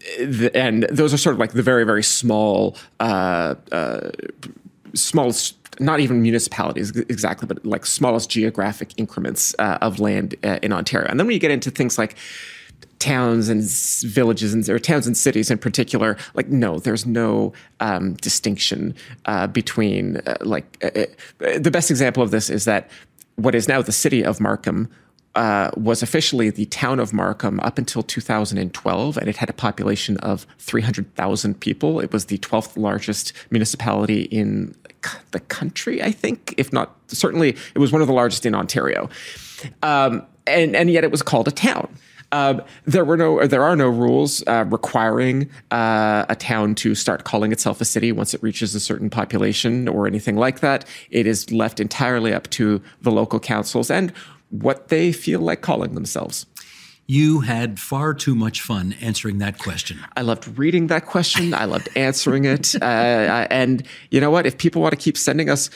and 0.54 0.84
those 0.84 1.14
are 1.14 1.18
sort 1.18 1.34
of 1.34 1.40
like 1.40 1.52
the 1.52 1.62
very 1.62 1.84
very 1.84 2.02
small. 2.02 2.76
Uh, 3.00 3.54
uh, 3.72 4.10
smallest 4.94 5.56
not 5.78 6.00
even 6.00 6.22
municipalities 6.22 6.96
exactly 6.96 7.46
but 7.46 7.64
like 7.66 7.84
smallest 7.84 8.30
geographic 8.30 8.94
increments 8.96 9.54
uh, 9.58 9.76
of 9.82 10.00
land 10.00 10.34
uh, 10.42 10.58
in 10.62 10.72
ontario 10.72 11.06
and 11.10 11.20
then 11.20 11.26
when 11.26 11.34
you 11.34 11.40
get 11.40 11.50
into 11.50 11.70
things 11.70 11.98
like 11.98 12.16
towns 12.98 13.48
and 13.48 13.62
villages 14.10 14.54
and 14.54 14.68
or 14.68 14.78
towns 14.78 15.06
and 15.06 15.16
cities 15.16 15.50
in 15.50 15.58
particular 15.58 16.16
like 16.34 16.48
no 16.48 16.78
there's 16.78 17.04
no 17.06 17.52
um, 17.80 18.14
distinction 18.14 18.94
uh, 19.26 19.46
between 19.46 20.16
uh, 20.26 20.36
like 20.40 20.82
uh, 20.82 21.02
uh, 21.44 21.58
the 21.58 21.70
best 21.70 21.90
example 21.90 22.22
of 22.22 22.30
this 22.30 22.48
is 22.48 22.64
that 22.64 22.90
what 23.36 23.54
is 23.54 23.68
now 23.68 23.82
the 23.82 23.92
city 23.92 24.24
of 24.24 24.40
markham 24.40 24.88
uh, 25.36 25.70
was 25.76 26.02
officially 26.02 26.48
the 26.48 26.64
town 26.64 26.98
of 26.98 27.12
Markham 27.12 27.60
up 27.60 27.76
until 27.76 28.02
2012, 28.02 29.18
and 29.18 29.28
it 29.28 29.36
had 29.36 29.50
a 29.50 29.52
population 29.52 30.16
of 30.18 30.46
300,000 30.60 31.60
people. 31.60 32.00
It 32.00 32.10
was 32.10 32.24
the 32.24 32.38
12th 32.38 32.78
largest 32.78 33.34
municipality 33.50 34.22
in 34.22 34.74
the 35.32 35.40
country, 35.40 36.02
I 36.02 36.10
think, 36.10 36.54
if 36.56 36.72
not 36.72 36.96
certainly, 37.08 37.50
it 37.74 37.78
was 37.78 37.92
one 37.92 38.00
of 38.00 38.08
the 38.08 38.14
largest 38.14 38.46
in 38.46 38.54
Ontario. 38.54 39.10
Um, 39.82 40.26
and, 40.46 40.74
and 40.74 40.90
yet 40.90 41.04
it 41.04 41.10
was 41.10 41.20
called 41.22 41.48
a 41.48 41.52
town. 41.52 41.94
Um, 42.32 42.62
there 42.84 43.04
were 43.04 43.16
no, 43.16 43.46
there 43.46 43.62
are 43.62 43.76
no 43.76 43.88
rules 43.88 44.42
uh, 44.46 44.64
requiring 44.68 45.48
uh, 45.70 46.26
a 46.28 46.36
town 46.36 46.74
to 46.76 46.94
start 46.94 47.24
calling 47.24 47.52
itself 47.52 47.80
a 47.80 47.84
city 47.84 48.12
once 48.12 48.34
it 48.34 48.42
reaches 48.42 48.74
a 48.74 48.80
certain 48.80 49.10
population 49.10 49.88
or 49.88 50.06
anything 50.06 50.36
like 50.36 50.60
that. 50.60 50.84
It 51.10 51.26
is 51.26 51.50
left 51.52 51.80
entirely 51.80 52.32
up 52.32 52.50
to 52.50 52.82
the 53.00 53.12
local 53.12 53.40
councils 53.40 53.90
and 53.90 54.12
what 54.50 54.88
they 54.88 55.12
feel 55.12 55.40
like 55.40 55.60
calling 55.60 55.94
themselves. 55.94 56.46
You 57.08 57.40
had 57.40 57.78
far 57.78 58.14
too 58.14 58.34
much 58.34 58.60
fun 58.62 58.94
answering 59.00 59.38
that 59.38 59.58
question. 59.58 60.00
I 60.16 60.22
loved 60.22 60.58
reading 60.58 60.88
that 60.88 61.06
question. 61.06 61.54
I 61.54 61.64
loved 61.64 61.88
answering 61.96 62.44
it. 62.44 62.74
Uh, 62.86 63.46
and 63.50 63.82
you 64.10 64.20
know 64.20 64.30
what? 64.30 64.46
If 64.46 64.58
people 64.58 64.80
want 64.80 64.92
to 64.92 64.96
keep 64.96 65.18
sending 65.18 65.50
us 65.50 65.70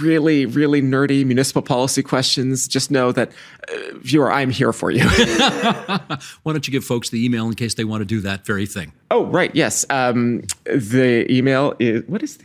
really, 0.00 0.46
really 0.46 0.82
nerdy 0.82 1.24
municipal 1.24 1.62
policy 1.62 2.02
questions, 2.02 2.66
just 2.66 2.90
know 2.90 3.12
that, 3.12 3.30
uh, 3.68 3.74
viewer, 3.98 4.32
I'm 4.32 4.50
here 4.50 4.72
for 4.72 4.90
you. 4.90 5.04
Why 5.08 6.52
don't 6.52 6.66
you 6.66 6.72
give 6.72 6.84
folks 6.84 7.10
the 7.10 7.24
email 7.24 7.46
in 7.46 7.54
case 7.54 7.74
they 7.74 7.84
want 7.84 8.00
to 8.00 8.04
do 8.04 8.20
that 8.20 8.44
very 8.44 8.66
thing? 8.66 8.92
oh, 9.10 9.26
right. 9.26 9.54
Yes. 9.54 9.86
Um, 9.90 10.42
the 10.64 11.26
email 11.30 11.74
is 11.78 12.02
what 12.08 12.22
is 12.22 12.38
the 12.38 12.44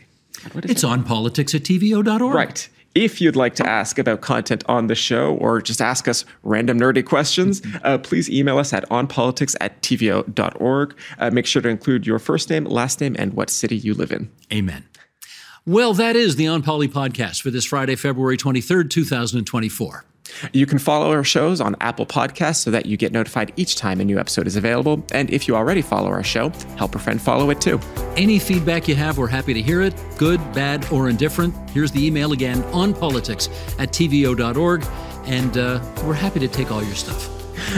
what 0.53 0.65
is 0.65 0.71
It's 0.71 0.83
on 0.83 1.03
politics 1.03 1.55
at 1.55 1.63
tvo.org. 1.63 2.33
Right. 2.33 2.69
If 2.93 3.21
you'd 3.21 3.37
like 3.37 3.55
to 3.55 3.67
ask 3.67 3.97
about 3.97 4.19
content 4.21 4.63
on 4.67 4.87
the 4.87 4.95
show 4.95 5.35
or 5.35 5.61
just 5.61 5.81
ask 5.81 6.07
us 6.07 6.25
random 6.43 6.79
nerdy 6.79 7.05
questions, 7.05 7.61
uh, 7.83 7.97
please 7.97 8.29
email 8.29 8.57
us 8.57 8.73
at 8.73 8.87
onpolitics 8.89 9.55
at 9.61 9.81
tvo.org. 9.81 10.97
Uh, 11.17 11.31
make 11.31 11.45
sure 11.45 11.61
to 11.61 11.69
include 11.69 12.05
your 12.05 12.19
first 12.19 12.49
name, 12.49 12.65
last 12.65 12.99
name, 12.99 13.15
and 13.17 13.33
what 13.33 13.49
city 13.49 13.77
you 13.77 13.93
live 13.93 14.11
in. 14.11 14.29
Amen. 14.51 14.83
Well, 15.65 15.93
that 15.93 16.15
is 16.15 16.35
the 16.35 16.47
On 16.47 16.63
Poli 16.63 16.87
podcast 16.87 17.41
for 17.41 17.51
this 17.51 17.65
Friday, 17.65 17.95
February 17.95 18.35
23rd, 18.35 18.89
2024. 18.89 20.05
You 20.53 20.65
can 20.65 20.79
follow 20.79 21.11
our 21.11 21.23
shows 21.23 21.61
on 21.61 21.75
Apple 21.81 22.05
Podcasts 22.05 22.57
so 22.57 22.71
that 22.71 22.85
you 22.85 22.97
get 22.97 23.11
notified 23.11 23.53
each 23.55 23.75
time 23.75 24.01
a 24.01 24.05
new 24.05 24.19
episode 24.19 24.47
is 24.47 24.55
available. 24.55 25.03
And 25.11 25.29
if 25.29 25.47
you 25.47 25.55
already 25.55 25.81
follow 25.81 26.09
our 26.09 26.23
show, 26.23 26.49
help 26.77 26.95
a 26.95 26.99
friend 26.99 27.21
follow 27.21 27.49
it 27.49 27.61
too. 27.61 27.79
Any 28.17 28.39
feedback 28.39 28.87
you 28.87 28.95
have, 28.95 29.17
we're 29.17 29.27
happy 29.27 29.53
to 29.53 29.61
hear 29.61 29.81
it, 29.81 29.93
good, 30.17 30.39
bad, 30.53 30.85
or 30.91 31.09
indifferent. 31.09 31.53
Here's 31.71 31.91
the 31.91 32.05
email 32.05 32.31
again 32.31 32.63
on 32.65 32.93
politics 32.93 33.49
at 33.79 33.89
tvo.org, 33.89 34.85
and 35.25 35.57
uh, 35.57 35.81
we're 36.05 36.13
happy 36.13 36.39
to 36.39 36.47
take 36.47 36.71
all 36.71 36.83
your 36.83 36.95
stuff. 36.95 37.29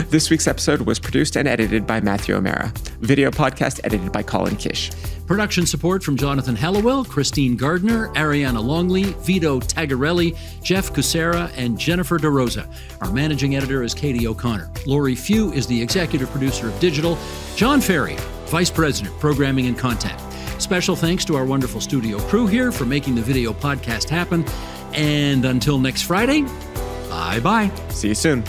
This 0.10 0.30
week's 0.30 0.48
episode 0.48 0.82
was 0.82 1.00
produced 1.00 1.36
and 1.36 1.48
edited 1.48 1.86
by 1.86 2.00
Matthew 2.00 2.36
O'Mara. 2.36 2.72
Video 3.02 3.30
podcast 3.32 3.80
edited 3.84 4.12
by 4.12 4.24
Colin 4.24 4.56
Kish. 4.56 4.90
Production 5.26 5.66
support 5.66 6.04
from 6.04 6.18
Jonathan 6.18 6.56
Hallowell, 6.56 7.06
Christine 7.06 7.56
Gardner, 7.56 8.10
Ariana 8.10 8.62
Longley, 8.64 9.04
Vito 9.22 9.60
Tagarelli, 9.60 10.38
Jeff 10.62 10.92
Cusera, 10.92 11.52
and 11.56 11.78
Jennifer 11.80 12.20
DeRosa. 12.20 12.70
Our 13.02 13.12
managing 13.12 13.56
editor 13.56 13.84
is 13.84 13.94
Katie 13.94 14.28
O'Connor. 14.28 14.70
Lori 14.86 15.16
Few 15.16 15.52
is 15.54 15.66
the 15.66 15.82
executive 15.82 16.30
producer 16.30 16.68
of 16.68 16.80
Digital. 16.80 17.18
John 17.56 17.80
Ferri, 17.80 18.18
vice 18.48 18.70
president, 18.70 19.18
programming 19.20 19.68
and 19.68 19.78
content. 19.78 20.20
Special 20.62 20.96
thanks 20.96 21.26
to 21.26 21.36
our 21.36 21.46
wonderful 21.46 21.82
studio 21.82 22.20
crew 22.28 22.46
here 22.46 22.72
for 22.72 22.86
making 22.86 23.16
the 23.16 23.22
video 23.22 23.54
podcast 23.54 24.10
happen. 24.10 24.46
And 24.94 25.46
until 25.46 25.80
next 25.80 26.04
Friday, 26.04 26.42
bye 27.10 27.40
bye. 27.40 27.72
See 27.90 28.10
you 28.10 28.16
soon. 28.16 28.44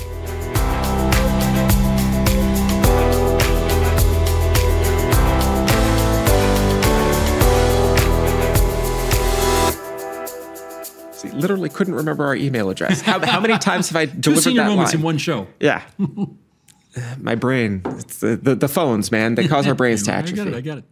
Literally 11.36 11.68
couldn't 11.68 11.94
remember 11.94 12.24
our 12.26 12.36
email 12.36 12.70
address. 12.70 13.00
How, 13.00 13.24
how 13.24 13.40
many 13.40 13.58
times 13.58 13.88
have 13.88 13.96
I 13.96 14.06
Two 14.06 14.20
delivered 14.20 14.42
senior 14.42 14.62
that 14.62 14.68
moments 14.68 14.92
line? 14.92 15.00
in 15.00 15.04
one 15.04 15.18
show. 15.18 15.46
Yeah. 15.60 15.82
My 17.18 17.34
brain. 17.34 17.82
It's 17.84 18.20
the, 18.20 18.36
the, 18.36 18.54
the 18.54 18.68
phones, 18.68 19.10
man. 19.10 19.34
They 19.34 19.48
cause 19.48 19.66
our 19.66 19.74
brains 19.74 20.04
to 20.04 20.12
atrophy. 20.12 20.40
I 20.40 20.44
got 20.44 20.52
it. 20.52 20.54
I 20.56 20.60
got 20.60 20.78
it. 20.78 20.84